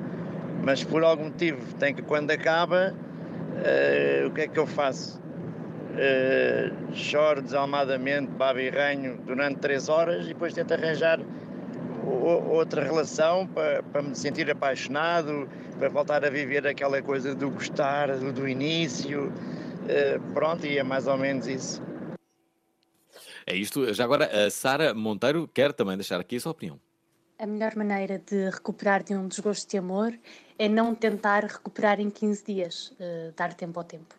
[0.64, 2.94] Mas por algum motivo tem que quando acaba,
[3.64, 5.20] eh, o que é que eu faço?
[5.98, 11.20] Eh, choro desalmadamente, babo e ranho durante três horas e depois tento arranjar
[12.06, 18.16] outra relação para, para me sentir apaixonado, para voltar a viver aquela coisa do gostar,
[18.18, 19.32] do, do início.
[19.88, 21.82] Eh, pronto, e é mais ou menos isso.
[23.46, 23.94] É isto.
[23.94, 26.80] Já agora, a Sara Monteiro quer também deixar aqui a sua opinião.
[27.38, 30.18] A melhor maneira de recuperar de um desgosto de amor
[30.58, 34.16] é não tentar recuperar em 15 dias, eh, dar tempo ao tempo.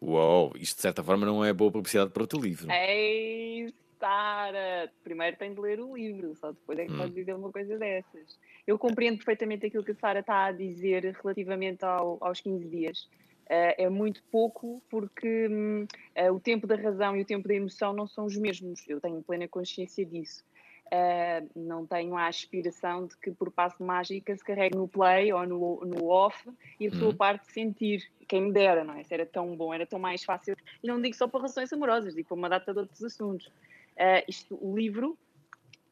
[0.00, 2.70] Uau, isto de certa forma não é boa publicidade para o teu livro.
[2.70, 3.72] Ei,
[4.12, 4.90] Sara!
[5.04, 6.96] Primeiro tem de ler o livro, só depois é que Hum.
[6.98, 8.36] pode dizer uma coisa dessas.
[8.66, 13.08] Eu compreendo perfeitamente aquilo que a Sara está a dizer relativamente ao- aos 15 dias.
[13.48, 15.86] Eh, é muito pouco porque hum,
[16.16, 18.80] eh, o tempo da razão e o tempo da emoção não são os mesmos.
[18.88, 20.42] Eu tenho plena consciência disso.
[20.90, 25.46] Eh, não tenho a aspiração de que por passo mágica se carregue no play ou
[25.46, 26.36] no, no off
[26.80, 27.16] e a pessoa Uhum.
[27.16, 28.02] parte de sentir.
[28.28, 29.00] Quem me dera, não é?
[29.02, 30.54] Isso era tão bom, era tão mais fácil.
[30.82, 33.48] E não digo só para relações amorosas, digo para uma data de outros assuntos.
[33.96, 35.18] Eh, isto, o livro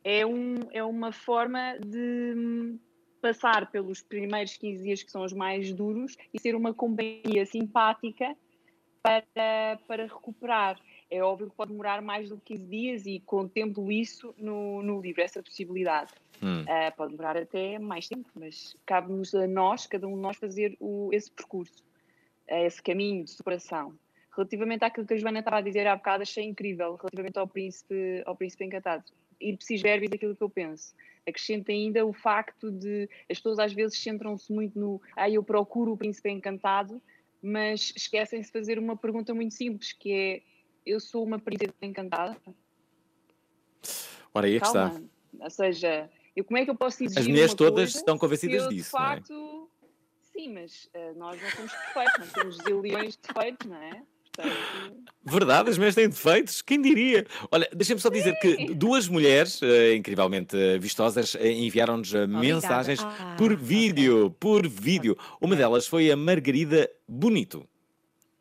[0.04, 2.78] é, um, é uma forma de hum,
[3.20, 8.36] passar pelos primeiros 15 dias que são os mais duros e ser uma companhia simpática
[9.02, 10.80] para, para recuperar.
[11.10, 15.00] É óbvio que pode demorar mais do que 15 dias e contemplo isso no, no
[15.00, 16.12] livro, essa possibilidade.
[16.42, 16.64] Hum.
[16.66, 20.76] Ah, pode demorar até mais tempo, mas cabe-nos a nós, cada um de nós, fazer
[20.80, 21.84] o, esse percurso,
[22.46, 23.94] eh, esse caminho de superação.
[24.36, 28.22] Relativamente àquilo que a Joana estava a dizer há bocado, achei incrível, relativamente ao príncipe,
[28.24, 29.04] ao príncipe encantado.
[29.40, 30.94] Ipsis verbis aquilo que eu penso.
[31.26, 35.92] Acrescento ainda o facto de as pessoas às vezes centram-se muito no ah, eu procuro
[35.92, 37.00] o príncipe encantado,
[37.42, 40.42] mas esquecem-se de fazer uma pergunta muito simples, que é
[40.86, 42.36] eu sou uma princesa encantada?
[44.32, 45.00] Ora, aí é que está.
[45.38, 48.68] Ou seja, eu, como é que eu posso exigir As mulheres todas estão convencidas eu,
[48.68, 49.08] disso, De não é?
[49.08, 49.70] facto,
[50.32, 54.02] sim, mas eh, nós não somos perfeitos, nós temos zilhões de defeitos, não é?
[55.22, 57.26] Verdade, as mulheres têm defeitos, quem diria?
[57.50, 63.36] Olha, deixa-me só dizer que duas mulheres eh, incrivelmente eh, vistosas eh, enviaram-nos mensagens Ah,
[63.36, 65.16] por vídeo, por vídeo.
[65.38, 67.68] Uma delas foi a Margarida Bonito.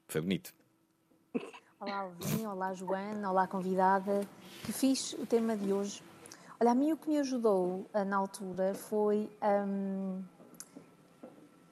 [0.07, 0.53] Foi bonito.
[1.81, 4.21] Olá, Alvin, olá, Joana, olá, convidada.
[4.63, 6.01] Que fiz o tema de hoje.
[6.61, 10.21] Olha, a mim o que me ajudou na altura foi hum,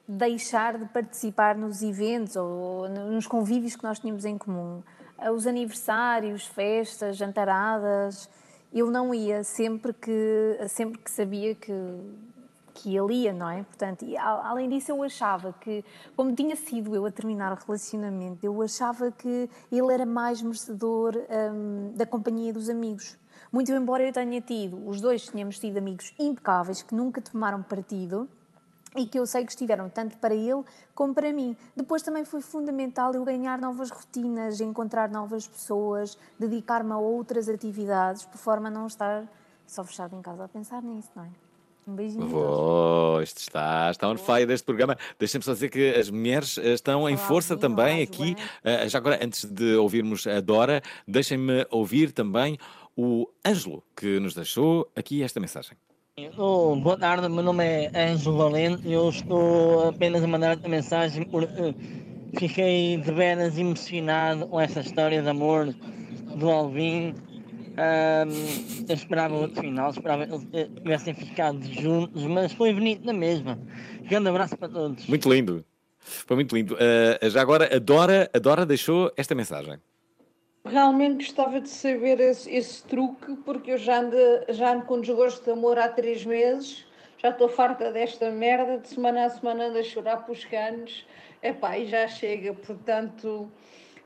[0.08, 4.82] deixar de participar nos eventos ou nos convívios que nós tínhamos em comum.
[5.18, 8.30] Ah, Os aniversários, festas, jantaradas.
[8.72, 11.72] Eu não ia sempre que, sempre que sabia que,
[12.72, 13.62] que ele ia, não é?
[13.62, 15.84] Portanto, e, além disso, eu achava que,
[16.16, 21.16] como tinha sido eu a terminar o relacionamento, eu achava que ele era mais merecedor
[21.52, 23.18] hum, da companhia dos amigos.
[23.50, 28.28] Muito embora eu tenha tido, os dois tínhamos tido amigos impecáveis que nunca tomaram partido
[28.96, 30.62] e que eu sei que estiveram tanto para ele
[30.94, 31.56] como para mim.
[31.76, 38.24] Depois também foi fundamental eu ganhar novas rotinas, encontrar novas pessoas, dedicar-me a outras atividades,
[38.24, 39.24] por forma a não estar
[39.66, 41.30] só fechado em casa a pensar nisso, não é?
[41.86, 42.28] Um beijinho.
[42.36, 44.94] Oh, isto está, está on fire deste programa.
[45.18, 48.36] Deixem-me só dizer que as mulheres eh, estão em Olá, força Alvin, também olá, aqui.
[48.62, 52.58] Eh, já agora, antes de ouvirmos a Dora, deixem-me ouvir também
[52.94, 55.78] o Ângelo, que nos deixou aqui esta mensagem.
[56.36, 60.68] Oh, boa tarde, meu nome é Ângelo Valente e eu estou apenas a mandar a
[60.68, 61.74] mensagem porque
[62.36, 65.72] fiquei de veras emocionado com essa história de amor
[66.34, 67.14] do Alvin.
[67.76, 73.12] Ahm, eu esperava outro final, esperava que eles tivessem ficado juntos, mas foi bonito na
[73.12, 73.56] mesma.
[74.02, 75.06] Grande abraço para todos.
[75.06, 75.64] Muito lindo.
[76.00, 76.76] Foi muito lindo.
[76.80, 79.78] Eh, já agora, a Dora, a Dora deixou esta mensagem.
[80.70, 84.16] Realmente gostava de saber esse, esse truque, porque eu já ando,
[84.50, 86.84] já ando com desgosto de amor há três meses,
[87.16, 91.06] já estou farta desta merda, de semana a semana ando a chorar pelos canos,
[91.42, 93.50] epá, e já chega, portanto,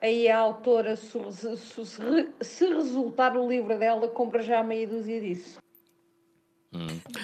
[0.01, 5.21] aí a autora, se, se- se- se resultar o livro dela, compra já meia dúzia
[5.21, 5.59] disso.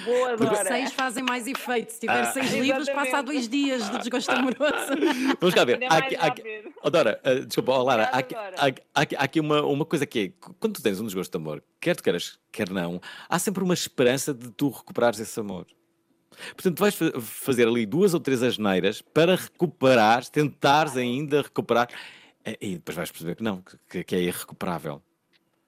[0.04, 0.64] Boa, Dora.
[0.66, 1.90] Seis fazem mais efeito.
[1.92, 2.32] Se tiver Ah.
[2.32, 4.58] seis livros, passa há dois dias de desgosto amoroso.
[5.40, 5.74] Vamos cá ver.
[5.82, 6.74] Ainda Há mais aqui, há aqui- rápido.
[6.82, 8.66] Oh, Dora, eh, desculpa, oh, Lara, há aqui, há
[9.00, 11.62] aqui- há aqui- uma, uma coisa que é, quando tu tens um desgosto de amor,
[11.80, 15.66] quer tu queiras, quer não, há sempre uma esperança de tu recuperares esse amor.
[16.54, 21.88] Portanto, tu vais fa- fazer ali duas ou três asneiras para recuperares, tentares ainda recuperar,
[22.44, 25.02] eh, e depois vais perceber que não, que, que é irrecuperável.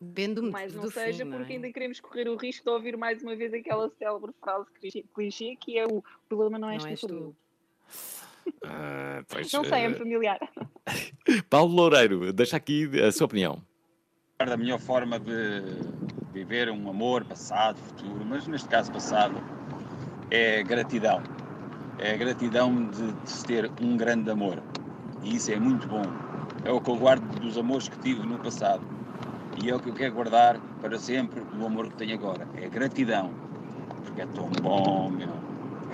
[0.00, 1.38] Depende Mas não do seja fim, não é?
[1.38, 5.04] porque ainda queremos correr o risco de ouvir mais uma vez aquela célebre frase clichê,
[5.14, 7.36] clichê que é o problema não és Não tu, és tu.
[8.64, 10.38] Ah, pois, Não sei, é eh, familiar.
[11.50, 13.62] Paulo Loureiro, deixa aqui a sua opinião.
[14.38, 15.62] da melhor forma de
[16.32, 19.34] viver um amor passado, futuro, mas neste caso passado,
[20.30, 21.22] é gratidão.
[21.98, 24.62] É a gratidão de, de se ter um grande amor.
[25.22, 26.02] E isso é muito bom.
[26.64, 28.82] É o que eu guardo dos amores que tive no passado.
[29.62, 32.48] E é o que eu quero guardar para sempre do amor que tenho agora.
[32.56, 33.30] É a gratidão.
[34.04, 35.28] Porque é tão bom, meu.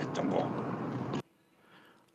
[0.01, 0.49] É tão bom.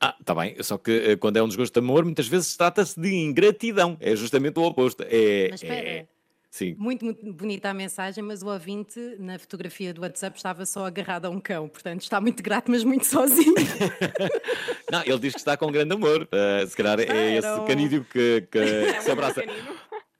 [0.01, 2.99] Ah, está bem, só que eh, quando é um desgosto de amor, muitas vezes trata-se
[2.99, 3.97] de ingratidão.
[4.01, 5.05] É justamente o oposto.
[5.07, 5.89] É, Mas espera.
[5.89, 6.07] é-
[6.51, 6.77] Sim.
[6.79, 11.25] Muito, muito bonita a mensagem, mas o ouvinte na fotografia do WhatsApp estava só agarrado
[11.25, 13.55] a um cão, portanto está muito grato, mas muito sozinho.
[14.93, 16.29] Não, ele diz que está com grande amor.
[16.31, 19.43] Eh, se calhar é esse canídeo que, que- É que se abraça.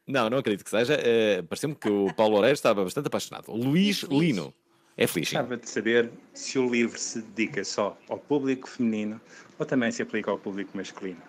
[0.07, 0.95] Não, não acredito que seja.
[0.95, 3.51] Eh, Pareceu-me que o Paulo Loureiro estava bastante apaixonado.
[3.51, 4.53] O Luís Lino.
[4.97, 5.29] É feliz.
[5.31, 9.19] Gostava de saber se o livro se dedica só ao público feminino
[9.59, 11.23] ou também se aplica ao público masculino.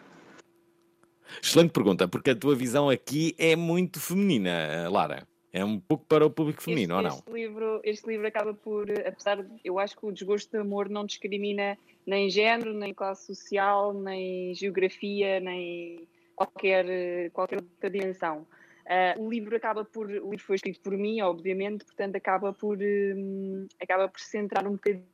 [1.41, 5.25] Excelente pergunta, porque a tua visão aqui é muito feminina, Lara.
[5.51, 7.17] É um pouco para o público feminino, ou não?
[7.17, 10.89] Este livro, este livro acaba por, apesar de, eu acho que o desgosto de amor
[10.89, 18.45] não discrimina nem género, nem classe social, nem geografia, nem qualquer, eh, qualquer outra dimensão.
[18.85, 22.77] Ah, o livro acaba por, o livro foi escrito por mim, obviamente, portanto acaba por,
[22.81, 25.05] hum, acaba por se centrar um bocadinho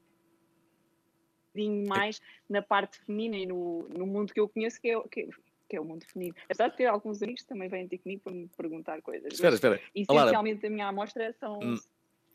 [1.88, 5.28] mais na parte feminina e no, no mundo que eu conheço, que é, o- que,
[5.68, 6.36] que é o mundo feminino.
[6.46, 9.34] Apesar de ter alguns amigos que também vêm ter comigo para me perguntar coisas.
[9.34, 9.82] Espera, espera.
[9.94, 11.76] Essencialmente a minha amostra são Hum,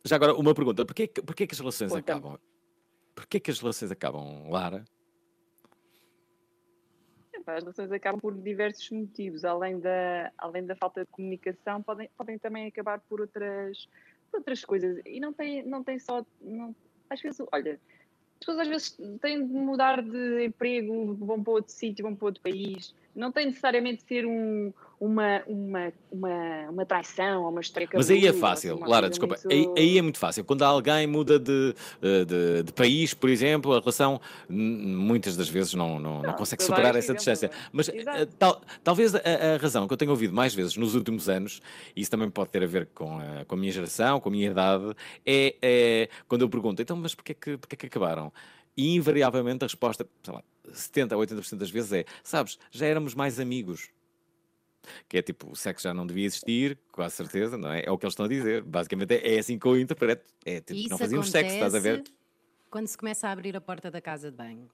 [0.05, 0.85] Já agora, uma pergunta.
[0.85, 2.39] Porquê, porquê que as relações acabam?
[3.15, 4.85] Porquê que as relações acabam, Lara?
[7.47, 12.39] As relações acabam por diversos motivos, além da, além da falta de comunicação, podem, podem
[12.39, 13.89] também acabar por outras,
[14.31, 15.01] por outras coisas.
[15.05, 16.25] E não tem, não tem só.
[16.41, 16.75] Não,
[17.11, 21.73] às vezes, olha, as pessoas às vezes têm de mudar de emprego, vão para outro
[21.73, 22.95] sítio, vão para outro país.
[23.15, 28.11] Não tem necessariamente de ser um, uma, uma, uma, uma traição ou uma história Mas
[28.11, 29.39] aí é fácil, assim, Lara, desculpa.
[29.43, 30.45] muito- Aí, aí é muito fácil.
[30.45, 35.75] Quando alguém muda de, eh, de, de país, por exemplo, a relação muitas das vezes
[35.75, 37.51] não, não, não consegue por superar essa distância.
[37.73, 41.29] Mas eh, tal- talvez a, a razão que eu tenho ouvido mais vezes nos últimos
[41.29, 41.61] anos,
[41.95, 44.33] e isso também pode ter a ver com a, com a minha geração, com a
[44.33, 48.33] minha idade, é, é quando eu pergunto, então, mas porquê que, porquê que acabaram?
[48.77, 53.15] E invariavelmente a resposta, sei lá, 70% a 80% das vezes é, sabes, já éramos
[53.15, 53.89] mais amigos.
[55.09, 57.85] Que é tipo, o sexo já não devia existir, quase certeza, não é?
[57.87, 58.63] É o que eles estão a dizer.
[58.63, 60.25] Basicamente é, é assim que eu interpreto.
[60.45, 62.05] É tipo, Isso não fazíamos sexo, estás a ver?
[62.71, 64.69] Quando se começa a abrir a porta da casa de banho.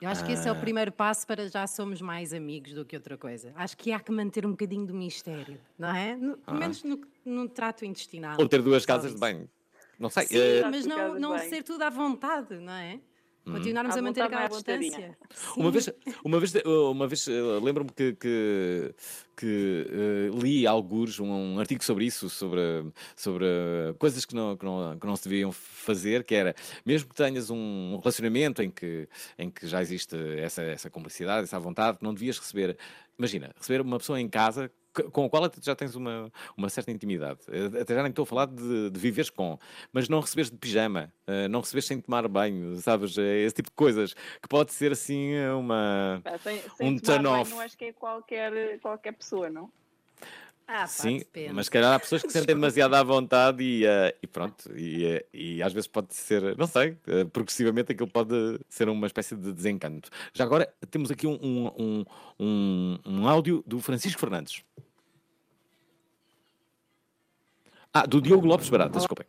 [0.00, 0.58] Eu acho que esse é o Ah.
[0.60, 3.52] primeiro passo para já somos mais amigos do que outra coisa.
[3.56, 6.14] Acho que há que manter um bocadinho do mistério, não é?
[6.16, 6.52] No- Ah.
[6.52, 8.36] Pelo menos no, no trato intestinal.
[8.38, 9.50] Ou ter duas casas de banho.
[9.98, 10.26] Não sei.
[10.26, 13.00] Sim, eh, mas não, não ser tudo à vontade, não é?
[13.48, 13.52] Hum.
[13.54, 15.18] Continuarmos À a manter aquela é distância.
[15.56, 15.90] Uma vez,
[16.22, 18.94] uma vez, uma vez eh, lembro-me que, que,
[19.36, 22.60] que, eh, li alguns um, um artigo sobre isso, sobre,
[23.16, 23.46] sobre
[23.98, 27.50] coisas que não, que, não, que não se deviam fazer, que era, mesmo que tenhas
[27.50, 29.08] um relacionamento em que,
[29.38, 32.76] em que já existe essa, essa complicidade, essa vontade, não devias receber,
[33.18, 34.70] imagina, receber uma pessoa em casa
[35.12, 37.40] com a qual já tens uma, uma certa intimidade.
[37.48, 39.58] Eh, Até já nem estou a falar de, de viveres com,
[39.92, 43.16] mas não receberes de pijama, eh, não receberes sem tomar banho, sabes?
[43.18, 46.22] Eh, Esse tipo de coisas que pode ser assim uma.
[46.42, 47.50] Sem, sem um turn-off.
[47.50, 49.70] não acho que é qualquer, qualquer pessoa, não?
[50.70, 51.54] Ah, pá, Sim, depende.
[51.54, 54.70] mas se calhar há pessoas que se sentem demasiado à vontade e, eh, e pronto,
[54.76, 59.06] e, eh, e às vezes pode ser, não sei, eh, progressivamente aquilo pode ser uma
[59.06, 60.10] espécie de desencanto.
[60.34, 62.04] Já agora temos aqui um, um, um,
[62.38, 64.62] um, um áudio do Francisco Fernandes.
[67.94, 69.26] Ah, do Diogo Lopes Barata, desculpem.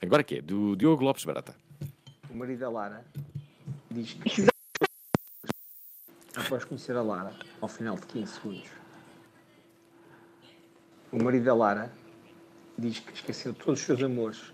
[0.00, 0.40] Agora que é?
[0.40, 1.54] Do Diogo Lopes Barata.
[2.30, 3.04] O marido da Lara
[3.90, 4.46] diz que
[6.34, 8.81] após conhecer a Lara, ao final de 15 segundos,
[11.12, 11.92] o marido da Lara
[12.78, 14.52] diz que esqueceu todos os seus amores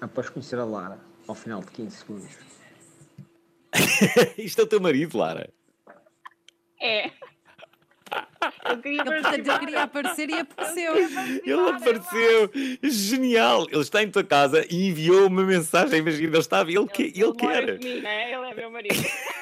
[0.00, 2.38] após conhecer a Lara, ao final de 15 segundos.
[4.38, 5.50] Isto é o teu marido, Lara.
[6.80, 7.10] É.
[8.68, 10.96] Eu queria Ele, portanto, ele queria aparecer e apareceu.
[10.96, 12.50] Ele apareceu,
[12.82, 13.66] genial.
[13.70, 15.98] Ele está em tua casa e enviou uma mensagem.
[15.98, 17.78] Imagina, ele estava, ele, que, ele quer.
[17.78, 18.32] comigo, né?
[18.32, 18.94] Ele é meu marido.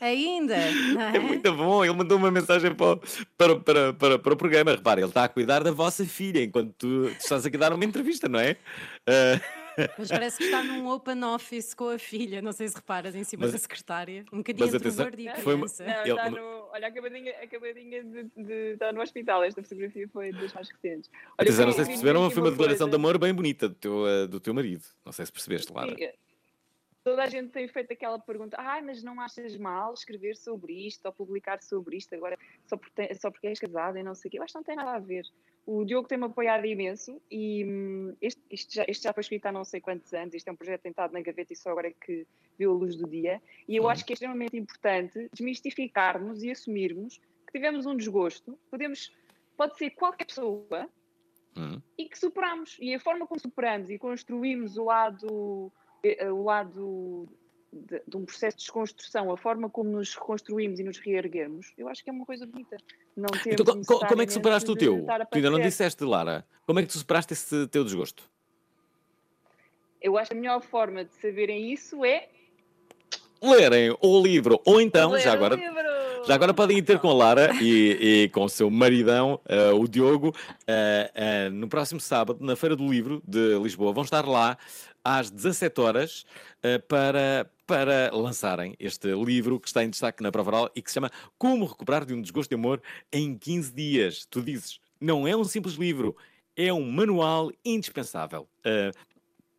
[0.00, 0.56] Ainda,
[0.94, 1.18] não É é?
[1.20, 1.84] muito bom.
[1.84, 3.00] Ele mandou uma mensagem para, o-
[3.36, 4.72] para, para, para, para o programa.
[4.72, 7.72] Repara, ele está a cuidar da vossa filha enquanto tu, tu estás aqui a dar
[7.72, 8.56] uma entrevista, não é?
[9.06, 9.40] Ah,
[9.98, 13.24] Mas parece que está num open office com a filha, não sei se reparas, em
[13.24, 14.24] cima Mas- da secretária.
[14.32, 15.84] Um bocadinho entre atenção, gordo e a foi uma- criança.
[15.84, 19.44] Não, Ele- está no, olha, acabadinha, acabadinha de, de estar no hospital.
[19.44, 21.10] Esta fotografia foi das mais recentes.
[21.38, 22.96] Olha, atenção, não sei se perceberam, foi uma declaração de coisa.
[23.08, 24.82] amor bem bonita do teu, ah, do teu marido.
[25.04, 25.94] Não sei se percebeste, Lara.
[25.94, 26.06] Sim,
[27.06, 31.06] Toda a gente tem feito aquela pergunta: ah, mas não achas mal escrever sobre isto
[31.06, 34.32] ou publicar sobre isto agora só porque, só porque és casada e não sei o
[34.32, 34.38] quê?
[34.40, 35.24] Eu acho que não tem nada a ver.
[35.64, 39.52] O Diogo tem-me apoiado imenso e hum, este, isto já, este já foi escrito há
[39.52, 40.34] não sei quantos anos.
[40.34, 42.26] Isto é um projeto tentado na gaveta e só agora é que
[42.58, 43.40] viu a luz do dia.
[43.68, 48.58] E eu acho que é extremamente importante desmistificarmos e assumirmos que tivemos um desgosto.
[48.68, 49.14] Podemos,
[49.56, 50.90] pode ser qualquer pessoa
[51.56, 51.80] Hum.
[51.96, 52.76] e que superamos.
[52.78, 55.72] E a forma como superamos e construímos o lado,
[56.32, 57.28] o lado
[57.72, 61.88] de, de um processo de desconstrução, a forma como nos reconstruímos e nos reerguermos, eu
[61.88, 62.76] acho que é uma coisa bonita.
[63.16, 65.06] Não temos Então, co- co- como é que superaste o teu?
[65.30, 66.44] Tu ainda não disseste, Lara.
[66.66, 68.24] Como é que tu superaste esse teu desgosto?
[70.00, 72.28] Eu acho que a melhor forma de saberem isso é
[73.42, 75.56] lerem o livro, ou então, Ler já agora,
[76.26, 79.70] já agora podem ir ter com a Lara e, e com o seu maridão, eh,
[79.72, 80.34] o Diogo,
[80.66, 83.92] eh, eh, no próximo sábado, na Feira do Livro de Lisboa.
[83.92, 84.56] Vão estar lá
[85.06, 86.26] às 17 horas
[86.64, 90.90] eh, para, para lançarem este livro que está em destaque na prova oral e que
[90.90, 94.26] se chama Como Recuperar de um Desgosto de Amor em 15 Dias.
[94.28, 96.16] Tu dizes, não é um simples livro,
[96.56, 98.48] é um manual indispensável.
[98.64, 98.90] Eh,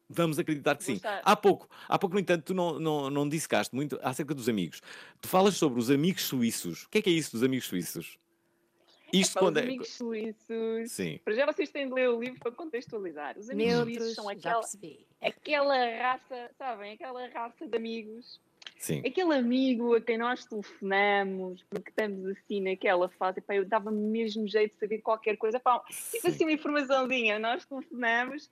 [0.09, 1.01] Vamos acreditar que sim.
[1.21, 4.81] Há pouco, há pouco, no entanto, tu não, não, não dissecaste muito acerca dos amigos.
[5.19, 6.83] Tu falas sobre os amigos suíços.
[6.83, 8.17] O que é que é isso dos amigos suíços?
[9.11, 9.63] Isto Para os quando é.
[9.63, 10.91] amigos suíços.
[10.91, 11.19] Sim.
[11.23, 13.37] Para já vocês têm de ler o livro para contextualizar.
[13.37, 14.65] Os amigos Neutros, suíços são aquela,
[15.21, 16.93] aquela raça, sabem?
[16.93, 18.39] Aquela raça de amigos
[18.77, 19.01] Sim.
[19.05, 24.47] Aquele amigo a quem nós telefonamos, porque estamos assim naquela fase, pá, eu dava-me mesmo
[24.47, 28.51] jeito de saber qualquer coisa, pá, tipo assim uma informaçãozinha, nós telefonamos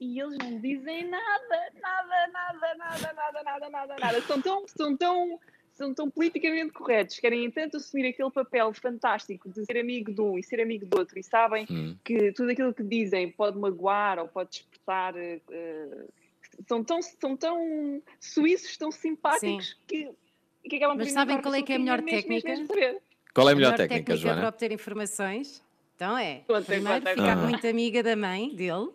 [0.00, 4.20] e eles não dizem nada, nada, nada, nada, nada, nada, nada, nada.
[4.22, 5.38] São tão, são tão,
[5.82, 10.38] são tão politicamente corretos, querem tanto assumir aquele papel fantástico de ser amigo de um
[10.38, 11.96] e ser amigo do outro e sabem Hum.
[12.04, 15.14] que tudo aquilo que dizem pode magoar ou pode despertar.
[15.16, 15.40] eh,
[16.68, 20.10] são, tão, são tão suíços, tão simpáticos que
[20.64, 23.02] que acabam Mas sabem qual é que é a melhor soluquinha mesmo- mesmo técnica?
[23.34, 24.40] Qual é a A melhor melhor técnica, técnica Joana?
[24.42, 25.62] para obter informações?
[25.96, 27.36] Então é, Conta, primeiro ficar conta.
[27.36, 28.90] muito amiga da mãe dele,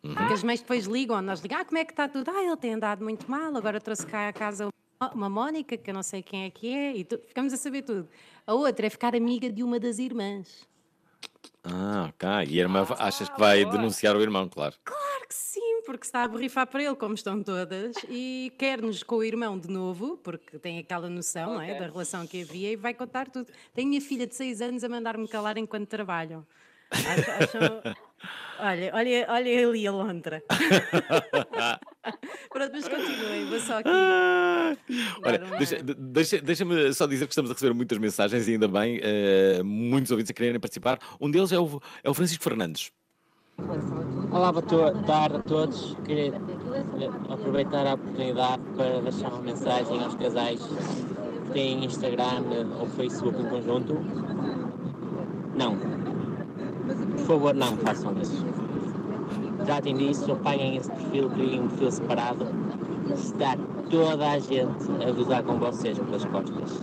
[0.00, 2.30] porque as mães depois ligam, nós ligamos, ah, como é que está tudo?
[2.30, 4.68] Ah, ele tem andado muito mal, agora trouxe cá a casa
[5.14, 7.82] uma Mónica, que eu não sei quem é que é, e tu- ficamos a saber
[7.82, 8.08] tudo.
[8.46, 10.66] A outra é ficar amiga de uma das irmãs.
[11.62, 12.28] Ah, ok.
[12.52, 14.74] E a irmã achas que vai denunciar o irmão, claro.
[14.84, 19.16] Claro que sim, porque está a borrifar para ele, como estão todas, e quer-nos com
[19.16, 21.78] o irmão de novo, porque tem aquela noção é, Ok.
[21.80, 23.52] da relação que havia, e vai contar tudo.
[23.74, 26.44] Tenho minha filha de 6 anos a mandar-me calar enquanto trabalham.
[26.90, 27.82] Ach- Acham...
[28.60, 30.42] olha, olha, olha ali a lontra.
[32.50, 33.88] Pronto, mas continuem, vou só aqui.
[35.24, 38.48] Olha, dar uma- deixa- de- deixa- deixa-me só dizer que estamos a receber muitas mensagens
[38.48, 40.98] e ainda bem, eh, muitos ouvintes a quererem participar.
[41.20, 42.90] Um deles é o, é o Francisco Fernandes.
[44.30, 45.96] Olá, boa to- tarde a todos.
[46.04, 50.60] Queria eh, aproveitar a oportunidade para deixar uma mensagem aos casais
[51.46, 52.42] que têm Instagram
[52.78, 53.94] ou Facebook em conjunto.
[55.56, 55.97] Não.
[56.94, 58.44] Por favor, não façam isso.
[59.64, 62.46] Tratem disso, apaguem esse perfil, criem um perfil separado.
[63.12, 63.56] Está
[63.90, 66.80] toda a gente a gozar com vocês pelas costas.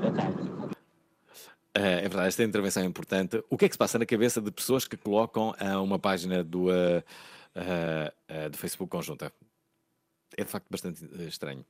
[0.00, 0.54] Boa tarde.
[1.76, 3.42] Eh, é verdade, esta intervenção é importante.
[3.50, 5.52] O que é que se passa na cabeça de pessoas que colocam
[5.82, 7.02] uma página do, eh,
[8.50, 9.32] do Facebook conjunta?
[10.36, 11.64] É de facto bastante estranho.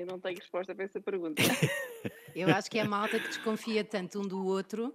[0.00, 1.42] Eu não tenho resposta para essa pergunta.
[2.34, 4.94] Eu acho que é a malta que desconfia tanto um do outro,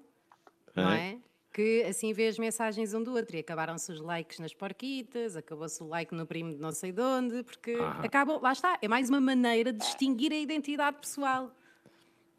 [0.76, 0.98] não Ah.
[0.98, 1.18] é?
[1.54, 5.82] Que assim vê as mensagens um do outro e acabaram-se os likes nas porquitas, acabou-se
[5.84, 8.02] o like no primo de não sei de onde, porque Aham.
[8.04, 11.52] acabam, lá está, é mais uma maneira de distinguir a identidade pessoal.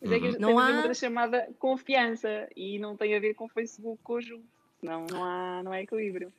[0.03, 3.33] Mas é que Não temos há- uma outra chamada confiança e não tem a ver
[3.35, 4.45] com Facebook conjunto.
[4.81, 6.31] Senão não há, não há equilíbrio.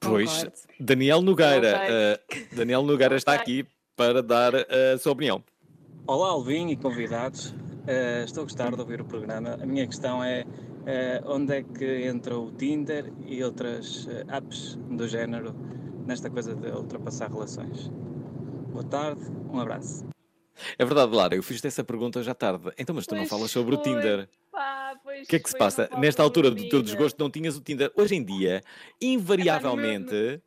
[0.00, 0.52] Pois, Concordo.
[0.78, 2.20] Daniel Nogueira, Não eh,
[2.52, 5.42] Daniel Nogueira está aqui para dar eh, a sua opinião.
[6.06, 7.54] Olá, Alvin e convidados.
[7.86, 9.54] Eh, estou a gostar de ouvir o programa.
[9.60, 10.44] A minha questão é
[10.86, 15.54] eh, onde é que entra o Tinder e outras eh, apps do género
[16.06, 17.90] nesta coisa de ultrapassar relações.
[18.70, 19.22] Boa tarde,
[19.52, 20.04] um abraço.
[20.78, 22.70] É verdade, Lara, eu fiz-te essa pergunta já tarde.
[22.78, 24.28] Então, mas tu não Pois falas sobre o foi, Tinder.
[24.52, 25.88] Pá, pois O que é que se passa?
[25.90, 26.82] não Nesta altura o do teu Tinder.
[26.84, 27.90] desgosto não tinhas o Tinder.
[27.96, 28.62] Hoje em dia,
[29.00, 30.40] invariavelmente, eh,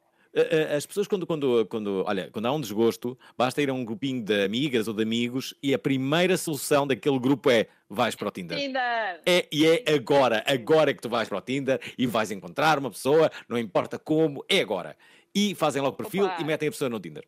[0.75, 4.23] as pessoas quando, quando, quando, olha, quando há um desgosto, basta ir a um grupinho
[4.23, 8.32] de amigas ou de amigos e a primeira solução daquele grupo é vais para o
[8.32, 8.57] Tinder.
[8.57, 9.21] Tinder!
[9.25, 12.77] É, e é agora, agora é que tu vais para o Tinder e vais encontrar
[12.77, 14.95] uma pessoa, não importa como, é agora.
[15.34, 16.38] E fazem logo perfil Opa.
[16.39, 17.25] e metem a pessoa no Tinder.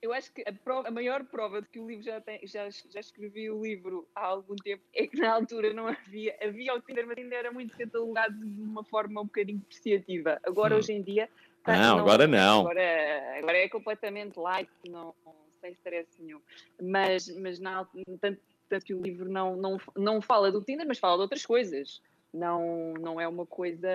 [0.00, 2.68] Eu acho que a, prova- a maior prova de que o livro já tem, já,
[2.70, 6.80] já escrevi o livro há algum tempo é que na altura não havia, havia o
[6.80, 10.38] Tinder, mas ainda era muito catalogado de uma forma um bocadinho depreciativa.
[10.44, 10.78] Agora, Hum.
[10.78, 11.28] hoje em dia.
[11.62, 12.60] Tá- Não, agora não.
[12.60, 15.14] Agora, agora é completamente light, não,
[15.60, 16.40] sem stress nenhum.
[16.80, 17.88] Mas, mas alt-
[18.20, 21.44] tanto, tanto que o livro não, não, não fala do Tinder, mas fala de outras
[21.44, 22.00] coisas.
[22.32, 23.88] Não, não é uma coisa.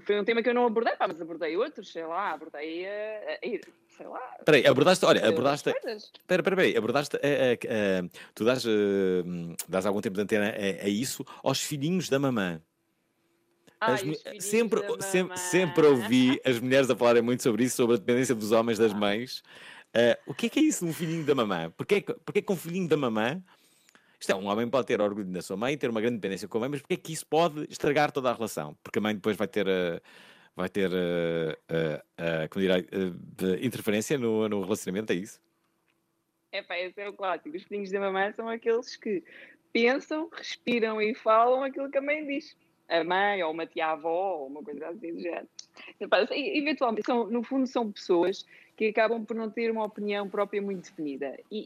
[0.00, 3.38] Foi um tema que eu não abordei, pá, mas abordei outros, sei lá, abordei, eh,
[3.96, 4.36] sei lá.
[4.38, 5.68] Espera aí, abordaste, olha, abordaste.
[5.68, 7.18] Espera, espera, abordaste.
[7.22, 7.58] eh,
[8.34, 9.22] tu dás, eh,
[9.68, 12.62] dás algum tempo de antena a, a isso aos filhinhos da mamã.
[13.82, 15.36] Ai, As sempre, sempre, mamã.
[15.36, 18.92] sempre ouvi as mulheres a falarem muito sobre isso, sobre a dependência dos homens das
[18.92, 19.42] mães.
[19.92, 21.70] Eh, o que é que é isso de um filhinho da mamã?
[21.70, 23.42] Porquê, porquê que um filhinho da mamã.
[24.20, 26.58] Isto é, um homem pode ter orgulho da sua mãe, ter uma grande dependência com
[26.58, 28.76] a mãe, mas porquê é que isso pode estragar toda a relação?
[28.80, 29.66] Porque a mãe depois vai ter.
[29.66, 30.00] eh,
[30.54, 30.90] vai ter.
[30.92, 32.76] eh, eh, eh, como dirá,
[33.60, 35.40] interferência no, no relacionamento, é isso?
[36.52, 37.56] É pá, esse é o clássico.
[37.56, 39.24] Os filhinhos da mamãe são aqueles que
[39.72, 42.56] pensam, respiram e falam aquilo que a mãe diz.
[42.88, 45.48] A mãe, ou uma tia-avó, ou uma coisa assim do género.
[45.98, 48.44] Epá, e- eventualmente, são, no fundo, são pessoas
[48.76, 51.38] que acabam por não ter uma opinião própria muito definida.
[51.50, 51.58] E,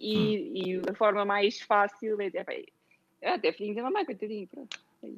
[0.54, 2.30] e, e a forma mais fácil é
[3.22, 4.78] "Ah, até filhinho da mamãe, coitadinho, pronto.
[5.02, 5.08] é.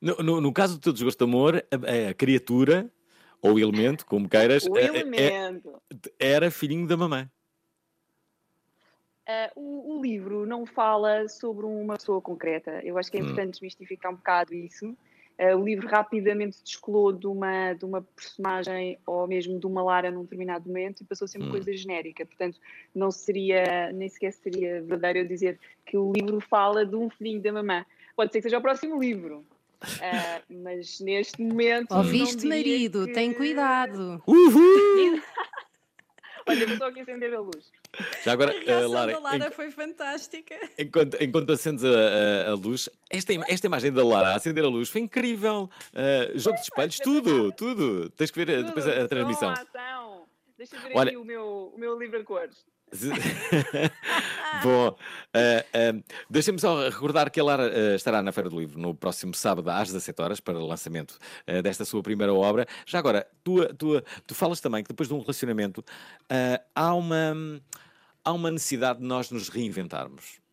[0.00, 2.90] No, no, no caso do teu desgosto de amor, a, a criatura,
[3.40, 5.80] ou o elemento, como queiras, O eh, elemento.
[6.18, 7.28] era filhinho da mamãe.
[9.26, 12.80] Ah, o, o livro não fala sobre uma pessoa concreta.
[12.84, 13.24] Eu acho que é Hum.
[13.24, 14.96] importante desmistificar um bocado isso.
[15.38, 20.10] Ah, o livro rapidamente descolou de uma, de uma personagem ou mesmo de uma Lara
[20.10, 21.50] num determinado momento e passou a ser uma Hum.
[21.50, 22.24] coisa genérica.
[22.24, 22.58] Portanto,
[22.94, 27.40] não seria, nem sequer seria verdadeiro eu dizer que o livro fala de um filhinho
[27.42, 27.84] da mamã.
[28.16, 29.44] Pode ser que seja o próximo livro.
[30.00, 31.92] Ah, mas neste momento.
[31.96, 33.06] Ouviste, marido?
[33.06, 34.22] que- Tem cuidado.
[34.26, 35.20] Uhul!
[36.46, 37.72] Olha, vou só aqui acender a luz.
[38.24, 40.54] Já agora, A reação Lara, da Lara foi fantástica.
[40.78, 44.64] enquanto, enquanto acendes a, a- a luz, esta, im- esta imagem da Lara a acender
[44.64, 45.70] a luz foi incrível.
[45.94, 48.10] Eh, jogo de espelhos, tudo, tudo.
[48.10, 49.50] Tens que ver eh, depois a, a transmissão.
[49.50, 50.24] Ação.
[50.56, 52.64] Deixa eu ver Olha- aqui o meu, o meu livro a cores.
[54.62, 54.96] Bom,
[55.34, 55.94] eh, eh,
[56.30, 59.68] deixem-me só recordar que a Lara eh, estará na Feira do Livro no próximo sábado
[59.70, 62.66] às 17 horas para o lançamento eh, desta sua primeira obra.
[62.86, 65.84] Já agora, tu, tu, tu falas também que depois de um relacionamento
[66.74, 67.34] há, uma,
[68.24, 70.43] há uma necessidade de nós nos reinventarmos.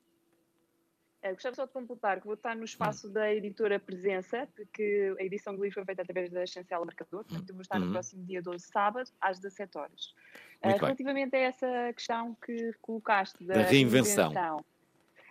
[1.23, 5.23] Eh, gostava só de completar que vou estar no espaço da editora Presença, porque a
[5.23, 7.85] edição do livro foi feita através da Essencial Marcador, portanto vou estar Uhum.
[7.85, 10.13] no próximo dia 12, sábado, às 17 horas.
[10.61, 10.87] Eh, Muito bem.
[10.87, 14.29] relativamente a essa questão que colocaste da, Da reinvenção.
[14.31, 14.65] reinvenção,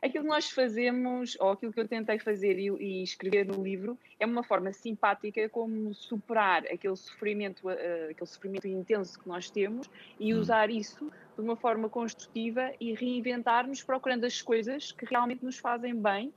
[0.03, 3.99] Aquilo que nós fazemos, ou aquilo que eu tentei fazer e, e escrever no livro,
[4.19, 9.91] é uma forma simpática como superar aquele sofrimento, eh, aquele sofrimento intenso que nós temos
[10.19, 15.59] e usar isso de uma forma construtiva e reinventar-nos procurando as coisas que realmente nos
[15.59, 16.33] fazem bem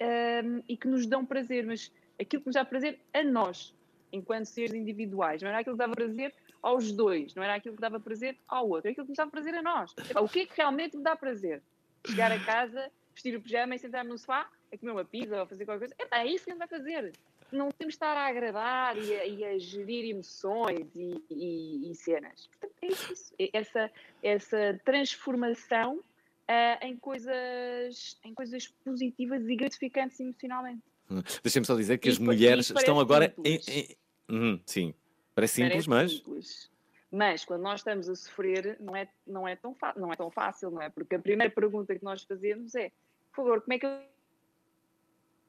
[0.00, 3.72] ehm, e que nos dão prazer, mas aquilo que nos dá prazer a nós,
[4.12, 7.80] enquanto seres individuais, não era aquilo que dava prazer aos dois, não era aquilo que
[7.80, 9.94] dava prazer ao outro, era aquilo que nos dava prazer a nós.
[10.20, 11.62] O que é que realmente me dá prazer?
[12.06, 15.42] Chegar a casa, vestir o pijama e sentar-me no sofá, a comer uma pizza ou
[15.42, 15.94] a fazer qualquer coisa.
[15.98, 17.12] Epá, é isso que a gente vai fazer.
[17.52, 21.94] Não temos de estar a agradar e a, e a gerir emoções e, e- e
[21.94, 22.48] cenas.
[22.48, 23.34] Portanto, é isso.
[23.38, 23.90] É Essa,
[24.22, 26.00] essa transformação
[26.48, 30.82] ah, em, coisas, em coisas positivas e gratificantes emocionalmente.
[31.10, 33.60] Hum, Deixem-me só dizer que as mulheres estão agora em.
[33.68, 33.96] em-
[34.28, 34.92] Uhum, sim,
[35.36, 36.12] parece simples, Parece mas.
[36.18, 36.70] simples.
[37.10, 40.70] Mas quando nós estamos a sofrer, não é, não, é tão não é tão fácil,
[40.70, 40.90] não é?
[40.90, 42.90] Porque a primeira pergunta que nós fazemos é:
[43.30, 43.98] por favor, como é que eu,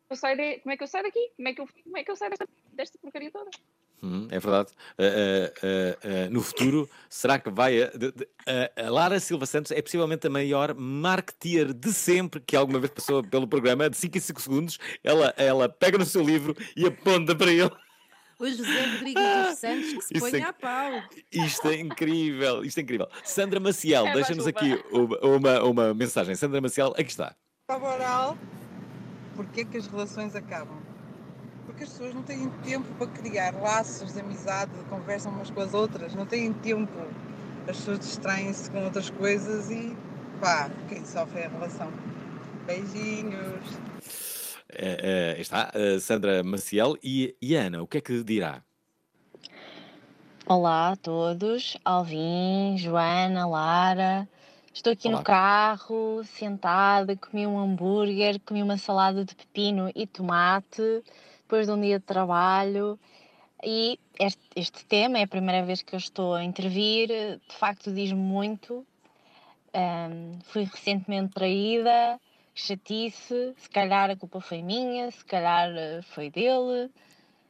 [0.10, 1.32] eu saio, de- como é que eu saio daqui?
[1.36, 3.49] Como é que eu, como é que eu saio desta, desta porcaria toda?
[4.03, 4.72] Uhum, é verdade.
[4.95, 7.82] Ah, ah, ah, no futuro, será que vai.
[7.82, 8.30] A, de- de-
[8.78, 13.24] a Lara Silva Santos é possivelmente a maior marketeer de sempre que alguma vez passou
[13.24, 13.89] pelo programa.
[13.89, 17.72] De 5 em 5 segundos, ela, ela pega no seu livro e aponta para ele.
[18.39, 20.91] O José Rodrigues dos Santos que se Isso põe é- a pau.
[21.31, 23.07] Isto é incrível, isto é incrível.
[23.23, 26.35] Sandra Maciel, É, deixa-nos aqui uma, uma, uma mensagem.
[26.35, 27.35] Sandra Maciel, aqui está.
[27.65, 28.38] Prova oral,
[29.35, 30.77] porque é que as relações acabam?
[31.65, 35.73] Porque as pessoas não têm tempo para criar laços de amizade, conversam umas com as
[35.73, 36.93] outras, não têm tempo.
[37.67, 39.97] As pessoas distraem-se com outras coisas e
[40.39, 41.91] pá, quem sofre é a relação.
[42.67, 43.65] Beijinhos.
[44.80, 48.61] Eh, eh, está a Sandra Maciel e, e Ana, o que é que dirá?
[50.45, 54.30] Olá a todos, Alvin, Joana, Lara.
[54.71, 55.17] Estou aqui Olá.
[55.17, 61.03] no carro, sentada, comi um hambúrguer, comi uma salada de pepino e tomate,
[61.41, 62.99] depois de um dia de trabalho.
[63.63, 67.91] E este, este tema é a primeira vez que eu estou a intervir, de facto
[67.91, 68.86] diz-me muito.
[69.73, 72.19] Ahm, fui recentemente traída,
[72.58, 76.91] chatice, se calhar a culpa foi minha, se calhar eh, foi dele,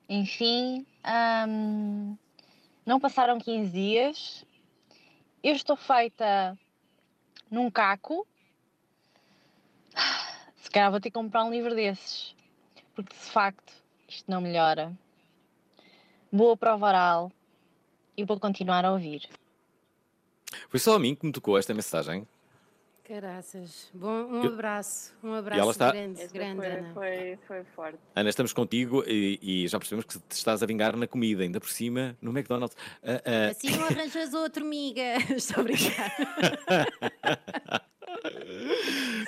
[0.10, 0.86] enfim.
[1.04, 2.16] ahm,
[2.86, 4.46] não passaram 15 dias,
[5.42, 6.58] eu estou feita
[7.50, 8.28] num caco.
[10.58, 12.36] Se calhar vou ter que comprar um livro desses,
[12.94, 13.74] porque de facto
[14.10, 14.92] isto não melhora.
[16.30, 17.32] Boa prova oral
[18.18, 19.30] e vou continuar a ouvir.
[20.70, 22.28] Foi só a mim que me tocou esta mensagem.
[23.08, 23.90] Caraças.
[23.94, 25.14] Bom, um Eu- abraço.
[25.24, 26.94] Um ela abraço está- grande, grande, foi, Ana.
[26.94, 27.98] foi, foi forte.
[28.14, 31.58] Ana, estamos contigo e, e já percebemos que te estás a vingar na comida, ainda
[31.62, 32.76] por cima, no McDonald's.
[33.02, 35.02] Ah, ah, Assim não arranjas outro, miga.
[35.34, 36.12] Estou a brincar.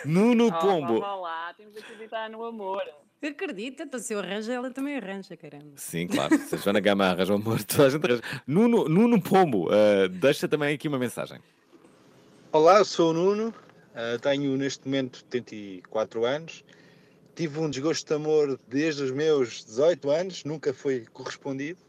[0.05, 0.99] Nuno Oh, Pombo.
[0.99, 2.81] vá lá, temos de acreditar no amor.
[3.23, 5.71] Acredita, então se eu arranjo, ela também arranja, caramba.
[5.75, 6.37] Sim, claro.
[6.37, 8.23] Se a Joana Gama arranjou amor, toda a gente arranja.
[8.45, 11.39] Nuno, Nuno Pombo, ah, deixa também aqui uma mensagem.
[12.51, 13.53] Olá, eu sou o Nuno,
[13.95, 16.63] eh, tenho neste momento 74 anos,
[17.35, 21.79] tive um desgosto de amor desde os meus 18 anos, nunca foi correspondido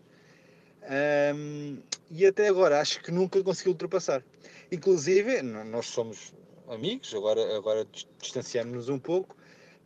[0.83, 1.79] Ahm,
[2.11, 4.25] e até agora acho que nunca consegui ultrapassar.
[4.73, 6.33] Inclusive, nós somos
[6.69, 9.37] amigos, agora, agora dis- distanciamos-nos um pouco,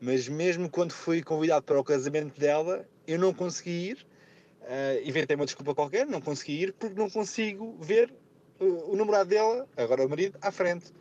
[0.00, 4.06] mas mesmo quando fui convidado para o casamento dela, eu não consegui ir,
[4.62, 8.12] eh, inventei uma desculpa qualquer, não consegui ir porque não consigo ver
[8.60, 10.92] o, o namorado dela, agora o marido, à frente.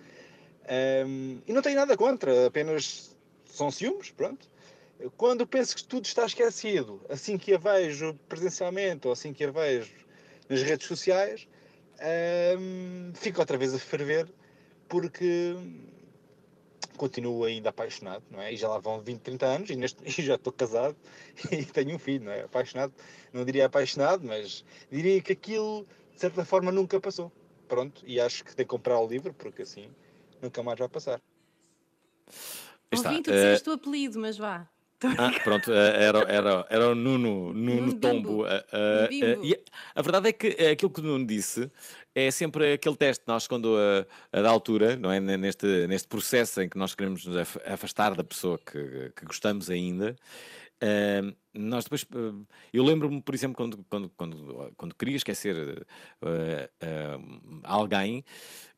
[0.67, 4.49] Ahm, e não tenho nada contra, apenas são ciúmes, pronto.
[5.17, 9.51] Quando penso que tudo está esquecido, assim que a vejo presencialmente ou assim que a
[9.51, 9.93] vejo
[10.49, 11.47] nas redes sociais,
[11.99, 14.27] ahm, fico outra vez a ferver
[14.87, 15.55] porque
[16.97, 18.53] continuo ainda apaixonado, não é?
[18.53, 20.95] E já lá vão 20, 30 anos e, neste, e já estou casado
[21.51, 22.43] e tenho um filho, não é?
[22.43, 22.93] Apaixonado,
[23.33, 27.31] não diria apaixonado, mas diria que aquilo de certa forma nunca passou.
[27.67, 29.89] Pronto, e acho que tem que comprar o livro porque assim
[30.43, 31.19] nunca mais vai passar.
[32.91, 34.67] Está, Ouvi, tu eh, disseste o apelido, mas vá.
[35.17, 38.47] Ah, pronto, eh, era, era, era o Nuno, Nuno Nuno Tombo.
[38.47, 39.59] Eh, eh, eh, e
[39.95, 41.69] a verdade é que eh, aquilo que o Nuno disse
[42.15, 43.23] é sempre aquele teste.
[43.27, 44.05] Nós, quando a,
[44.37, 45.19] a da altura, não é?
[45.19, 49.69] Neste, neste processo em que nós queremos nos af- afastar da pessoa que, que gostamos
[49.69, 50.15] ainda,
[50.83, 51.21] eh,
[51.53, 52.05] nós depois.
[52.13, 55.87] eh, eu lembro-me, por exemplo, quando, quando, quando, quando queria esquecer
[56.21, 56.69] eh,
[57.63, 58.23] alguém,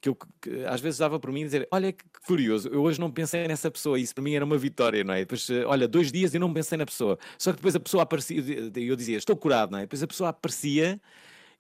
[0.02, 3.00] que eu que às vezes dava por mim e dizer: Olha que curioso, eu hoje
[3.00, 5.20] não pensei nessa pessoa, isso para mim era uma vitória, não é?
[5.22, 7.18] Depois, eh, olha, dois dias e não pensei na pessoa.
[7.40, 8.40] Só que depois a pessoa aparecia
[8.78, 9.82] e eu dizia: Estou curado, não é?
[9.84, 11.02] Depois a pessoa aparecia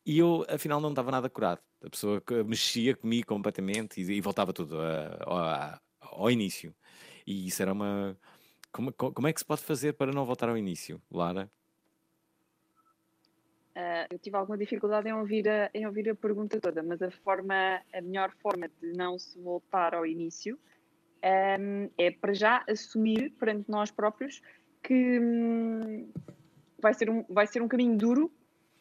[0.05, 1.61] e eu afinal não estava nada curado.
[1.83, 4.77] A pessoa mexia comigo completamente e, e voltava tudo
[6.01, 6.75] ao início.
[7.25, 8.17] E isso era uma.
[8.75, 11.49] Como, co- como é que se pode fazer para não voltar ao início, Lara?
[13.73, 17.09] Ah, eu tive alguma dificuldade em ouvir, a, em ouvir a pergunta toda, mas a
[17.09, 20.59] forma, a melhor forma de não se voltar ao início
[21.23, 24.41] ahm, é para já assumir perante nós próprios
[24.83, 26.11] que hum,
[26.77, 28.29] vai, ser um, vai ser um caminho duro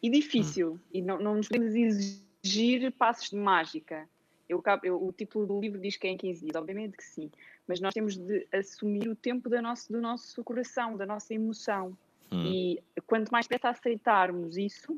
[0.03, 4.09] e difícil e não, não nos podemos exigir passos de mágica.
[4.47, 7.31] Eu, eu- o título do livro diz que é em 15 dias, obviamente que sim,
[7.67, 11.97] mas nós temos de assumir o tempo da nosso, do nosso coração, da nossa emoção.
[12.45, 14.97] E quanto mais depressa aceitarmos isso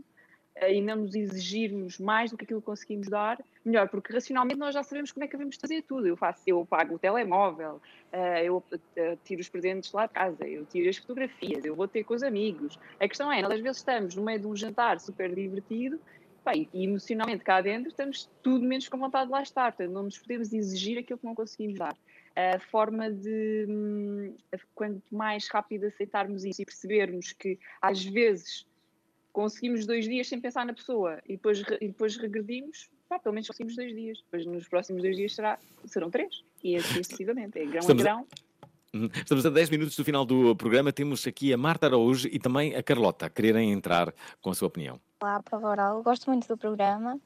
[0.56, 4.58] eh, e não nos exigirmos mais do que aquilo que conseguimos dar, melhor, porque racionalmente
[4.58, 6.08] nós já sabemos como é que devemos fazer tudo.
[6.08, 7.80] Eu faço, eu pago o telemóvel,
[8.12, 8.64] eh, eu
[8.96, 12.14] eh, tiro os presentes lá de casa, eu tiro as fotografias, eu vou ter com
[12.16, 12.80] os amigos.
[13.00, 16.00] A questão é, nós às vezes estamos no meio de um jantar super divertido
[16.48, 20.04] pá, e emocionalmente cá dentro estamos tudo menos com vontade de lá estar, portanto não
[20.04, 21.94] nos podemos exigir aquilo que não conseguimos dar.
[22.34, 24.34] A forma de, hum,
[24.74, 28.66] quanto mais rápido aceitarmos isso e percebermos que às vezes
[29.34, 33.48] conseguimos dois dias sem pensar na pessoa e depois, e depois regredimos, pá, pelo menos
[33.48, 34.20] conseguimos dois dias.
[34.22, 37.60] Depois nos próximos dois dias será, serão três e assim sucessivamente.
[37.60, 38.28] É grão Estamos a a- grão.
[38.94, 39.10] Uhum.
[39.14, 40.94] Estamos a 10 minutos do final do programa.
[40.94, 44.70] Temos aqui a Marta Araújo e também a Carlota a quererem entrar com a sua
[44.70, 45.00] opinião.
[45.20, 46.04] Olá, Prova Oral.
[46.04, 47.20] Gosto muito do programa.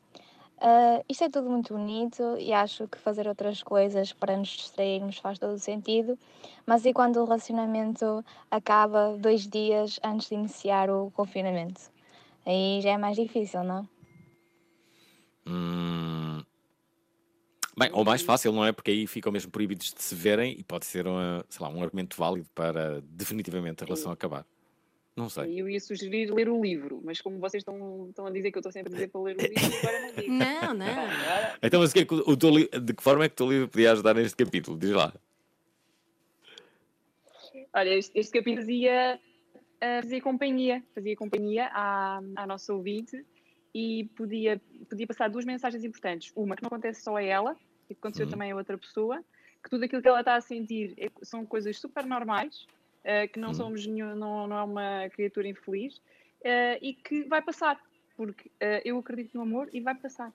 [0.62, 5.18] Ah, isto é tudo muito bonito e acho que fazer outras coisas para nos distrairmos
[5.18, 6.18] faz todo o sentido.
[6.66, 11.82] Mas e quando o relacionamento acaba dois dias antes de iniciar o confinamento?
[12.46, 13.86] Aí já é mais difícil, não?
[15.46, 16.42] Hum,
[17.78, 18.72] Bem, ou mais fácil, não é?
[18.72, 21.84] Porque aí ficam mesmo proibidos de se verem e pode ser uma, sei lá, um
[21.84, 24.46] argumento válido para definitivamente a relação acabar.
[25.16, 25.52] Não sei.
[25.52, 28.58] E eu ia sugerir ler o livro, mas como vocês estão, estão a dizer que
[28.58, 30.32] eu estou sempre a dizer para ler o livro, agora não digo.
[30.34, 30.88] Não, não.
[31.62, 33.50] Então, mas o que é o, teu li- de que forma é que o teu
[33.50, 34.78] livro podia ajudar neste capítulo?
[34.78, 35.14] Diz lá.
[37.74, 39.20] Olha, este, este capítulo fazia,
[39.82, 43.26] ah, fazia companhia, fazia companhia à, à nossa ouvinte
[43.74, 46.32] e podia, podia passar duas mensagens importantes.
[46.36, 47.56] Uma que não acontece só a ela,
[47.88, 49.24] que aconteceu também a outra pessoa,
[49.64, 52.66] que tudo aquilo que ela está a sentir é- são coisas super normais,
[53.32, 56.02] que não somos nenhum, não, não é uma criatura infeliz
[56.46, 57.80] ah, e que vai passar,
[58.16, 60.32] porque ah, eu acredito no amor e vai passar.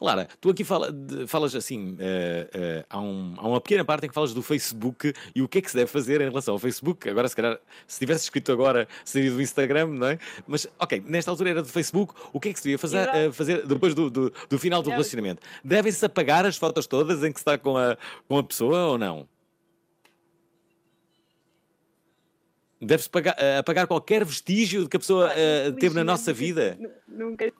[0.00, 4.06] Lara, tu aqui fala, de- falas assim, eh, eh, há, um- há uma pequena parte
[4.06, 6.54] em que falas do Facebook e o que é que se deve fazer em relação
[6.54, 7.08] ao Facebook.
[7.08, 10.18] Agora, se calhar, se tivesse escrito agora, seria do Instagram, não é?
[10.46, 13.32] Mas, ok, nesta altura era do Facebook, o que é que se devia fazer, eh,
[13.32, 14.92] fazer depois do, do- do final do Não.
[14.92, 15.42] relacionamento?
[15.64, 18.96] Devem-se apagar as fotos todas em que se está com a, com a pessoa ou
[18.96, 19.28] não?
[22.84, 23.08] Deve-se
[23.38, 26.76] eh, apagar qualquer vestígio de que a pessoa eh, teve na nossa vida?
[26.80, 27.52] Nu- Nunca.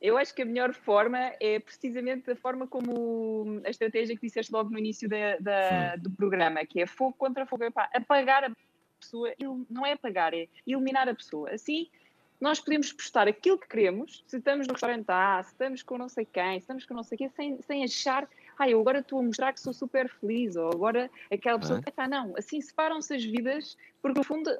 [0.00, 4.52] Eu acho que a melhor forma é precisamente a forma como a estratégia que disseste
[4.52, 7.64] logo no início da- da- do programa, que é fogo contra fogo.
[7.64, 8.52] Epá, apagar a
[9.00, 9.32] pessoa,
[9.68, 11.50] não é apagar, é eliminar a pessoa.
[11.50, 11.88] Assim,
[12.40, 16.08] nós podemos postar aquilo que queremos, se estamos no restaurante A, se estamos com não
[16.08, 18.28] sei quem, se estamos com não sei quem, sem, sem achar,
[18.58, 21.88] ah, eu agora estou a mostrar que sou super feliz, ou agora aquela pessoa, É.
[21.88, 24.50] epá, não, assim separam-se as vidas, porque no fundo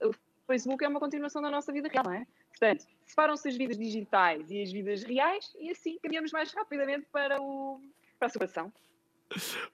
[0.00, 0.14] o
[0.46, 2.26] Facebook é uma continuação da nossa vida real, não é?
[2.50, 7.40] Portanto, separam-se as vidas digitais e as vidas reais e assim caminhamos mais rapidamente para,
[7.40, 7.80] o,
[8.18, 8.72] para a separação.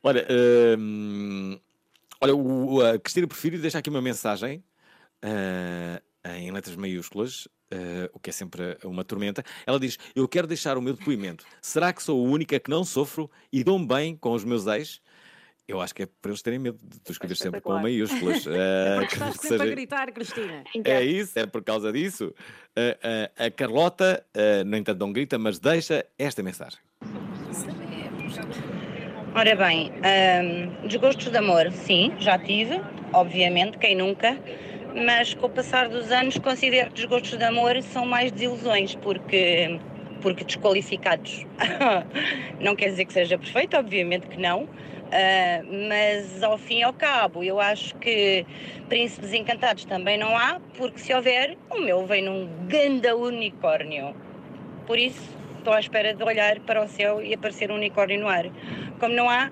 [0.02, 0.26] Olha,
[0.78, 1.58] hum,
[2.20, 4.62] olha o, a Cristina Porfírio deixa aqui uma mensagem
[5.22, 6.00] ah,
[6.36, 9.42] em letras maiúsculas, ah, o que é sempre uma tormenta.
[9.66, 11.44] Ela diz: Eu quero deixar o meu depoimento.
[11.62, 15.00] Será que sou a única que não sofro e dou-me bem com os meus ex?
[15.66, 18.44] Eu acho que é para eles terem medo de tu escrever sempre com maiúsculas.
[18.48, 20.64] ah, que Estás sempre a seja- gritar, Cristina.
[20.84, 22.34] é isso, é por causa disso.
[22.74, 24.24] Ah, ah, a Carlota,
[24.64, 26.78] no entanto, não grita, mas deixa esta mensagem.
[29.34, 32.80] Ora bem, hum, desgostos de amor, sim, já tive,
[33.12, 34.36] obviamente, quem nunca,
[34.94, 39.78] mas com o passar dos anos considero que desgostos de amor são mais desilusões, porque,
[40.20, 41.46] porque desqualificados.
[42.60, 44.68] não quer dizer que seja perfeito, obviamente que não,
[45.10, 48.44] Ah, mas ao fim e ao cabo, eu acho que
[48.88, 54.14] príncipes encantados também não há, porque se houver, o meu vem num ganda unicórnio.
[54.86, 58.28] Por isso, estou à espera de olhar para o céu e aparecer um unicórnio no
[58.28, 58.46] ar.
[59.00, 59.48] Como não há,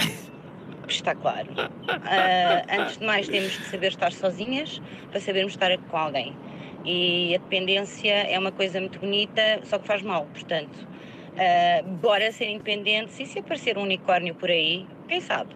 [0.92, 1.58] está claro.
[2.02, 4.80] Ah, antes de mais, temos de saber estar sozinhas
[5.10, 6.38] para sabermos estar com alguém.
[6.84, 10.78] E a dependência é uma coisa muito bonita, só que faz mal, portanto.
[11.36, 15.54] ah, bora ser independentes e se aparecer um unicórnio por aí, quem sabe?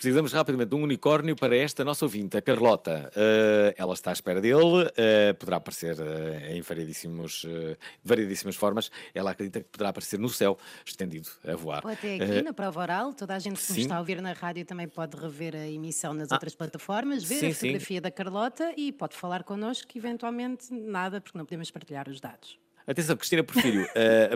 [0.00, 3.12] Precisamos rapidamente de um unicórnio para esta nossa ouvinte, a Carlota.
[3.14, 7.44] Eh, ela está à espera dele, eh, poderá aparecer eh, em variedíssimos,
[8.02, 8.90] variedíssimas formas.
[9.14, 11.84] Ela acredita que poderá aparecer no céu, estendido, a voar.
[11.84, 13.82] Ou até aqui na prova oral, toda a gente que nos sim.
[13.82, 17.46] está a ouvir na rádio também pode rever a emissão nas outras plataformas, ver sim,
[17.48, 17.54] a sim.
[17.66, 22.58] fotografia da Carlota e pode falar connosco, eventualmente nada, porque não podemos partilhar os dados.
[22.86, 23.86] Atenção, Cristina Porfírio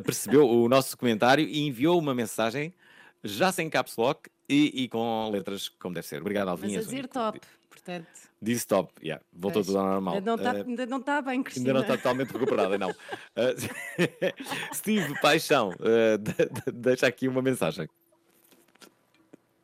[0.05, 2.75] percebeu o nosso comentário e enviou uma mensagem,
[3.23, 6.21] já sem caps lock e, e com letras como deve ser.
[6.21, 6.79] Obrigado, Mas Alvinha.
[6.79, 7.41] a dizer top,
[7.71, 8.07] portanto.
[8.43, 10.15] Disse stop, yeah, voltou pois, tudo ao normal.
[10.17, 11.69] Ainda não está, Eh, ainda não está bem, Cristina.
[11.69, 12.91] Ainda não está totalmente recuperada, não.
[12.91, 13.95] Uh,
[14.75, 17.89] Steve Paixão, uh, de- de- deixa aqui uma mensagem.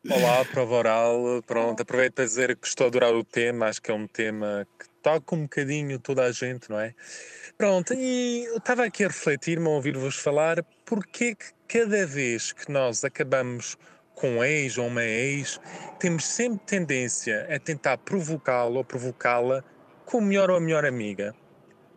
[0.09, 1.43] Olá, prova oral.
[1.47, 4.67] Pronto, aproveito para dizer que estou a adorar o tema, acho que é um tema
[4.79, 6.95] que toca um bocadinho toda a gente, não é?
[7.59, 12.73] Pronto, e eu estava aqui a refletir-me a ouvir-vos falar porque que cada vez que
[12.73, 13.77] nós acabamos
[14.21, 15.59] com um ex ou uma ex,
[15.99, 19.65] temos sempre tendência a tentar provocá-lo ou provocá-la
[20.05, 21.35] com o melhor ou a melhor amiga.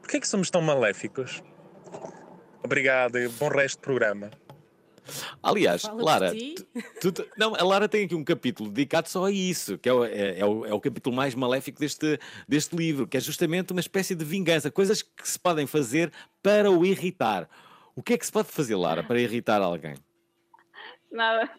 [0.01, 1.43] Porquê que somos tão maléficos?
[2.63, 4.31] Obrigado e bom resto de programa.
[5.41, 6.31] Aliás, Lara,
[7.01, 9.93] tu- tu- não, a Lara tem aqui um capítulo dedicado só a isso, que é
[9.93, 12.17] o, é, é o, é o capítulo mais maléfico deste,
[12.47, 16.09] deste livro, que é justamente uma espécie de vingança, coisas que se podem fazer
[16.41, 17.49] para o irritar.
[17.93, 19.95] O que é que se pode fazer, Lara, para irritar alguém?
[21.11, 21.49] Nada.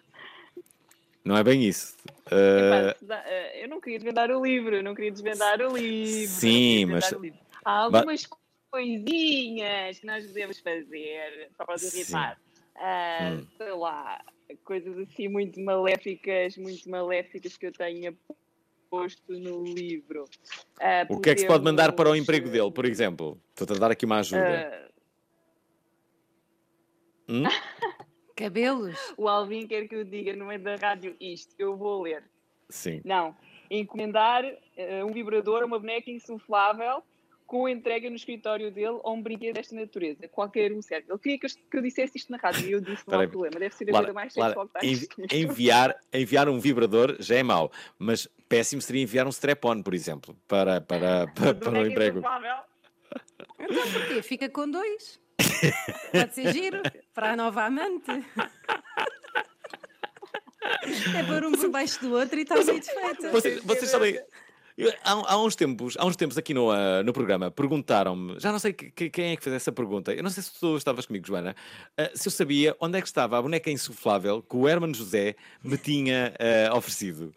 [1.24, 1.96] Não é bem isso.
[2.26, 5.74] Epá, Uh, se dá- eh, eu não queria desvendar o livro, não queria desvendar o
[5.76, 6.34] livro.
[6.34, 7.38] Sim, mas- livro.
[7.64, 8.26] Há algumas
[8.70, 11.98] coisinhas que nós podemos fazer para os Sim.
[11.98, 12.38] irritar.
[12.76, 13.46] Ah, Hum.
[13.56, 14.20] Sei lá,
[14.64, 18.14] coisas assim muito maléficas, muito maléficas que eu tenha
[18.90, 20.26] posto no livro.
[20.78, 23.40] Ah, o que é que se pode mandar para o emprego dele, por exemplo?
[23.50, 24.70] Estou-te a dar aqui uma ajuda.
[24.70, 24.84] ah,
[27.28, 27.44] Hum?
[28.34, 28.96] Cabelos.
[29.16, 32.22] o Alvin quer que eu diga no meio da rádio isto, eu vou ler.
[32.68, 33.00] Sim.
[33.04, 33.36] Não,
[33.70, 34.44] encomendar
[34.76, 37.02] eh, um vibrador, uma boneca insuflável
[37.46, 40.26] com entrega no escritório dele ou um brinquedo desta natureza.
[40.28, 41.06] Qualquer um serve.
[41.08, 43.28] Ele queria que eu, que eu dissesse isto na rádio e eu disse: não há
[43.28, 44.56] problema, deve ser a Lara, coisa mais Lara,
[45.32, 50.36] enviar, enviar um vibrador já é mau, mas péssimo seria enviar um strap-on, por exemplo,
[50.48, 52.18] para, para, para, para o emprego.
[52.18, 52.56] insuflável.
[53.58, 54.22] Então porquê?
[54.22, 55.20] Fica com dois.
[56.12, 56.82] Pode ser giro
[57.14, 58.10] para a nova amante.
[61.16, 62.86] É pôr um por baixo do outro e está feito.
[63.30, 64.18] Vocês, vocês sabem,
[64.78, 68.50] eu- há, há uns tempos, há uns tempos aqui no, ah, no programa perguntaram-me, já
[68.50, 70.76] não sei que- que- quem é que fez essa pergunta, eu não sei se tu
[70.76, 71.54] estavas comigo, Joana,
[71.98, 75.36] ah, se eu sabia onde é que estava a boneca insuflável que o Hermano José
[75.62, 76.34] me tinha
[76.70, 77.32] ah, oferecido.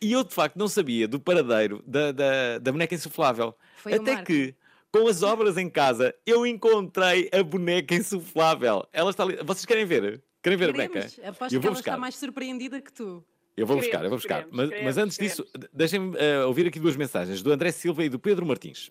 [0.00, 3.54] E eu de facto não sabia do paradeiro da, da, da boneca insuflável.
[3.76, 4.54] Foi Até que,
[4.92, 8.86] com as obras em casa, eu encontrei a boneca insuflável.
[8.92, 9.36] Ela está ali.
[9.42, 10.22] Vocês querem ver?
[10.42, 10.92] Querem ver a boneca?
[11.08, 11.18] Queremos.
[11.24, 13.24] Aposto Eu que ela está mais surpreendida que tu.
[13.56, 14.34] Eu vou Queremos, buscar, eu vou buscar.
[14.44, 17.70] queremos, mas, queremos, mas antes disso, de- deixem-me eh, ouvir aqui duas mensagens, do André
[17.70, 18.90] Silva e do Pedro Martins.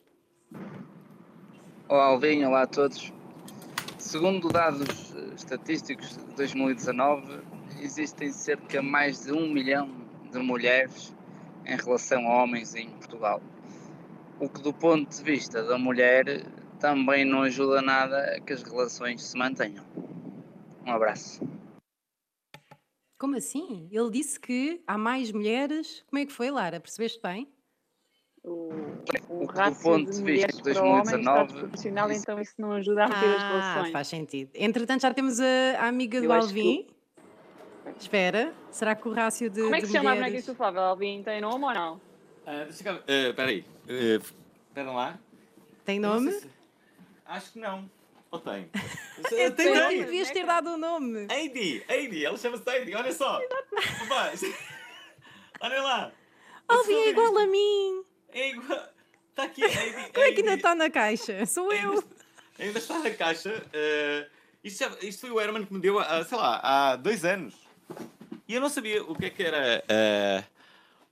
[1.87, 3.11] Olá Alvinho, olá a todos.
[3.97, 7.39] Segundo dados eh, estatísticos de 2019,
[7.81, 9.89] existem cerca de mais de um milhão
[10.31, 11.13] de mulheres
[11.65, 13.41] em relação a homens em Portugal.
[14.41, 16.25] O que do ponto de vista da mulher
[16.79, 19.85] também não ajuda nada a que as relações se mantenham.
[20.85, 21.41] Um abraço.
[23.19, 23.87] Como assim?
[23.91, 26.03] Ele disse que há mais mulheres.
[26.09, 26.79] Como é que foi, Lara?
[26.79, 27.47] Percebeste bem?
[28.43, 28.73] O,
[29.29, 32.11] O o que rácio ponto de de mulheres vista de para homens está 2019, desproporcional,
[32.11, 33.91] então isso não ajuda a manter as Ah, relações.
[33.91, 34.49] faz sentido.
[34.55, 35.45] Entretanto, já temos a,
[35.79, 36.87] a amiga Eu do Alvin.
[37.99, 40.39] Espera, será que o rácio de, Como é que se chama a mulheres...
[40.41, 40.81] insuflável?
[40.81, 42.01] Alvin tem nome ou não?
[42.67, 45.19] Espera aí, espera lá.
[45.85, 46.39] Tem nome?
[47.25, 47.89] Acho que não.
[48.29, 48.69] Ou tem?
[49.31, 50.03] Eu tem não nome.
[50.05, 51.27] devias ter dado o nome.
[51.29, 53.39] Heidi, Heidi, ela chama-se Heidi, olha só.
[55.59, 56.11] Olha lá.
[56.67, 58.03] Alvin é igual a mim.
[58.29, 58.87] É igual.
[59.29, 60.11] Está aqui, Heidi.
[60.13, 61.45] Como é que ainda está na caixa?
[61.45, 62.03] Sou eu.
[62.59, 63.63] Ainda está na caixa.
[63.73, 64.27] eh,
[64.63, 67.55] isto, já- isto foi o Herman que me deu, há, sei lá, há dois anos.
[68.47, 69.83] E eu não sabia o que é que era.
[69.87, 70.43] eh,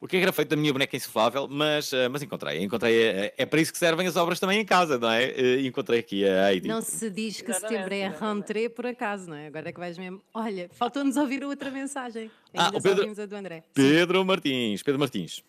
[0.02, 2.64] o que é que era feito da minha boneca insuflável, mas, uh, mas encontrei.
[2.64, 5.28] encontrei uh, é para isso que servem as obras também em casa, não é?
[5.28, 6.68] Uh, encontrei aqui a Heidi.
[6.70, 9.48] Não se diz que setembro é rentrée por acaso, não é?
[9.48, 10.22] Agora é que vais mesmo.
[10.34, 12.32] Olha, faltou-nos ouvir outra mensagem.
[12.54, 13.64] Ah, Ainda o só Pedro- ouvimos a do André.
[13.74, 14.82] Pedro Martins.
[14.84, 15.44] Pedro Martins.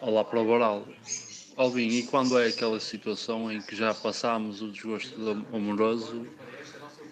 [0.00, 0.88] Olá, prova oral.
[1.56, 5.14] Alvin, e quando é aquela situação em que já passámos o desgosto
[5.52, 6.26] amoroso,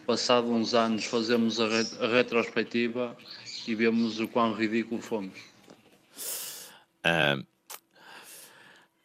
[0.07, 3.15] passado uns anos fazemos a, re- a retrospectiva
[3.67, 5.48] e vemos o quão ridículo fomos?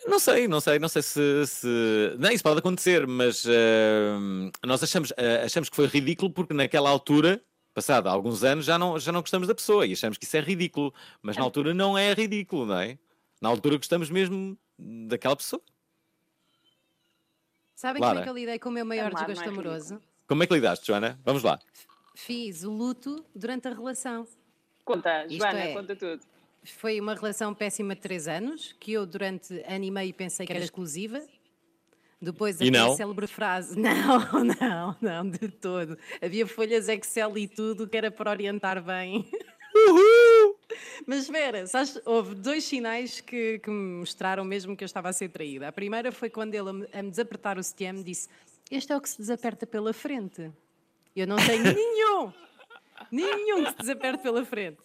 [0.06, 1.48] Não sei, não sei, não sei se.
[1.48, 2.16] se...
[2.20, 6.89] Não, isso pode acontecer, mas ah, nós achamos, ah, achamos que foi ridículo porque naquela
[6.89, 7.41] altura,
[7.74, 10.41] passado alguns anos, já não, já não gostamos da pessoa e achamos que isso é
[10.41, 10.94] ridículo.
[11.22, 12.98] Mas na altura não é ridículo, não é?
[13.41, 15.62] Na altura gostamos mesmo daquela pessoa.
[17.76, 18.14] Sabem Lara.
[18.14, 20.02] como é que eu lidei com o meu maior não é desgosto amoroso?
[20.28, 21.20] Como é que lidaste, Joana?
[21.24, 21.60] Vamos lá.
[22.16, 24.28] Fiz o luto durante a relação.
[24.86, 26.22] Conta, Isto Joana, é, conta tudo.
[26.66, 30.53] Foi uma relação péssima de 3 anos, que eu durante ano e meio pensei que
[30.53, 31.22] era exclusiva.
[32.22, 32.95] Depois E não?
[32.95, 35.97] célebre frase, não, não, não, de todo.
[36.22, 39.30] Havia folhas Excel e tudo que era para orientar bem.
[41.05, 45.14] Mas espera, sabes, houve dois sinais que, que me mostraram mesmo que eu estava a
[45.14, 45.68] ser traída.
[45.68, 48.30] A primeira foi quando ele, a me- a me desapertar o sutiã, me disse:
[48.72, 50.49] Este é o que se desaperta pela frente.
[51.16, 52.34] Eu não tenho nenhum,
[53.11, 54.78] nenhum que se desaperte pela frente.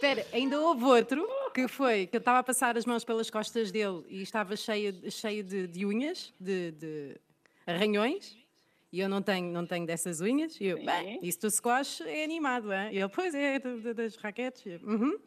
[0.00, 3.70] Espera, ainda houve outro que foi que eu estava a passar as mãos pelas costas
[3.70, 7.16] dele e estava cheio, cheio de, de unhas, de, de
[7.66, 8.34] arranhões.
[8.90, 10.58] E eu não tenho, não tenho dessas unhas.
[10.58, 12.90] E eu, bem, isso do squash é animado, é?
[12.90, 14.64] E ele, pois é, das raquetes.
[14.64, 15.18] Eu, "Uhum."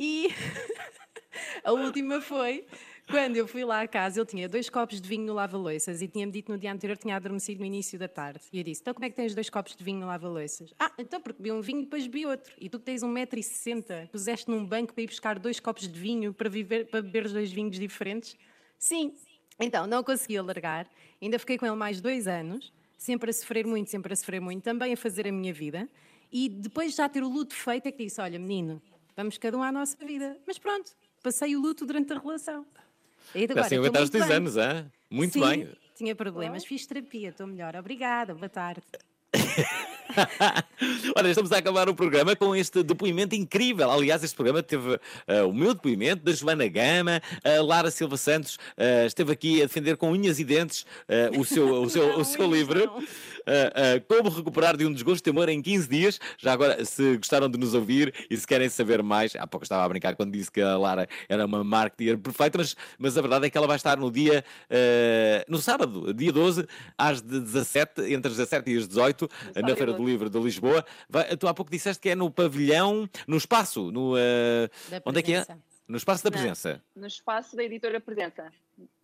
[0.00, 0.30] E
[1.62, 2.66] a última foi
[3.08, 6.08] quando eu fui lá à casa, ele tinha dois copos de vinho no lava-loiças e
[6.08, 8.40] tinha-me dito no dia anterior que tinha adormecido no início da tarde.
[8.52, 10.74] E eu disse: Então, como é que tens dois copos de vinho no lava-loiças?
[10.78, 12.52] Ah, então, porque bebi um vinho e depois bebi outro.
[12.58, 16.34] E tu que tens 1,60m, puseste num banco para ir buscar dois copos de vinho
[16.34, 18.36] para, viver, para beber os dois vinhos diferentes?
[18.78, 19.14] Sim.
[19.60, 20.88] Então, não consegui alargar.
[21.22, 24.62] Ainda fiquei com ele mais dois anos, sempre a sofrer muito, sempre a sofrer muito,
[24.62, 25.88] também a fazer a minha vida.
[26.30, 28.82] E depois de já ter o luto feito, é que disse: Olha, menino,
[29.16, 30.36] vamos cada um à nossa vida.
[30.44, 30.90] Mas pronto,
[31.22, 32.66] passei o luto durante a relação.
[33.34, 34.36] E agora, Assim estou aguentar os dois bem.
[34.36, 34.90] anos, hein?
[35.10, 35.68] Muito Sim, bem.
[35.94, 37.74] Tinha problemas, fiz terapia, estou melhor.
[37.76, 38.82] Obrigada, boa tarde.
[41.16, 43.90] Olha, estamos a acabar o programa com este depoimento incrível.
[43.90, 48.58] Aliás, este programa teve ah, o meu depoimento, da Joana Gama, a Lara Silva Santos
[48.76, 52.24] ah, esteve aqui a defender com unhas e dentes ah, o seu, o seu, o
[52.24, 52.90] seu livro.
[54.08, 56.20] Como recuperar de um desgosto de amor em 15 dias.
[56.36, 59.84] Já agora, se gostaram de nos ouvir e se querem saber mais, há pouco estava
[59.84, 63.46] a brincar quando disse que a Lara era uma marketeer perfeita, mas, mas a verdade
[63.46, 64.44] é que ela vai estar no dia,
[65.48, 66.66] no sábado, dia 12,
[66.98, 70.84] às de 17, entre as 17 e as 18, na Feira do Livro de Lisboa.
[71.08, 74.14] Vai- tu há pouco disseste que é no pavilhão, no espaço, no,
[74.90, 75.46] Da onde é que é?
[75.88, 76.82] No espaço da presença.
[76.96, 78.50] No espaço da editora Presença.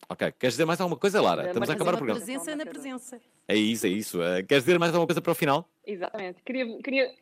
[0.09, 1.47] Ok, queres dizer mais alguma coisa, Lara?
[1.47, 2.19] Estamos a acabar o programa.
[2.21, 3.21] Presença na presença.
[3.47, 4.21] É isso, é isso.
[4.21, 5.69] Ah, queres dizer mais alguma coisa para o final?
[5.87, 6.43] Exatamente.
[6.43, 7.15] Queria, queria,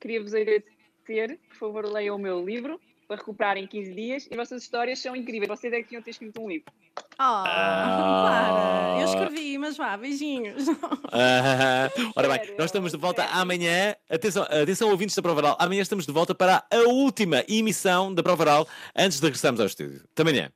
[0.00, 1.38] queria vos agradecer.
[1.50, 4.28] Por favor, leiam o meu livro para recuperar em 15 dias.
[4.30, 5.48] E vossas histórias são incríveis.
[5.48, 6.72] Vocês é que tinham ter escrito um livro.
[7.18, 10.64] Oh, Lara, eu escrevi, mas vá, beijinhos.
[11.12, 13.94] Ah, ora bem, nós estamos de volta amanhã.
[14.10, 15.56] Atenção, atenção ouvintes da Prova Oral.
[15.58, 19.66] Amanhã estamos de volta para a última emissão da Prova Oral antes de regressarmos ao
[19.66, 20.02] estúdio.
[20.12, 20.50] Até amanhã.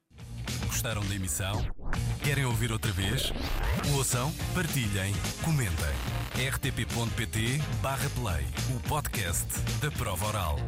[0.66, 1.64] Gostaram da emissão?
[2.22, 3.32] Querem ouvir outra vez?
[3.96, 5.12] Ouçam, partilhem,
[5.44, 5.74] comentem.
[6.52, 8.44] rtp.pt/play
[8.74, 9.46] o podcast
[9.80, 10.58] da Prova Oral.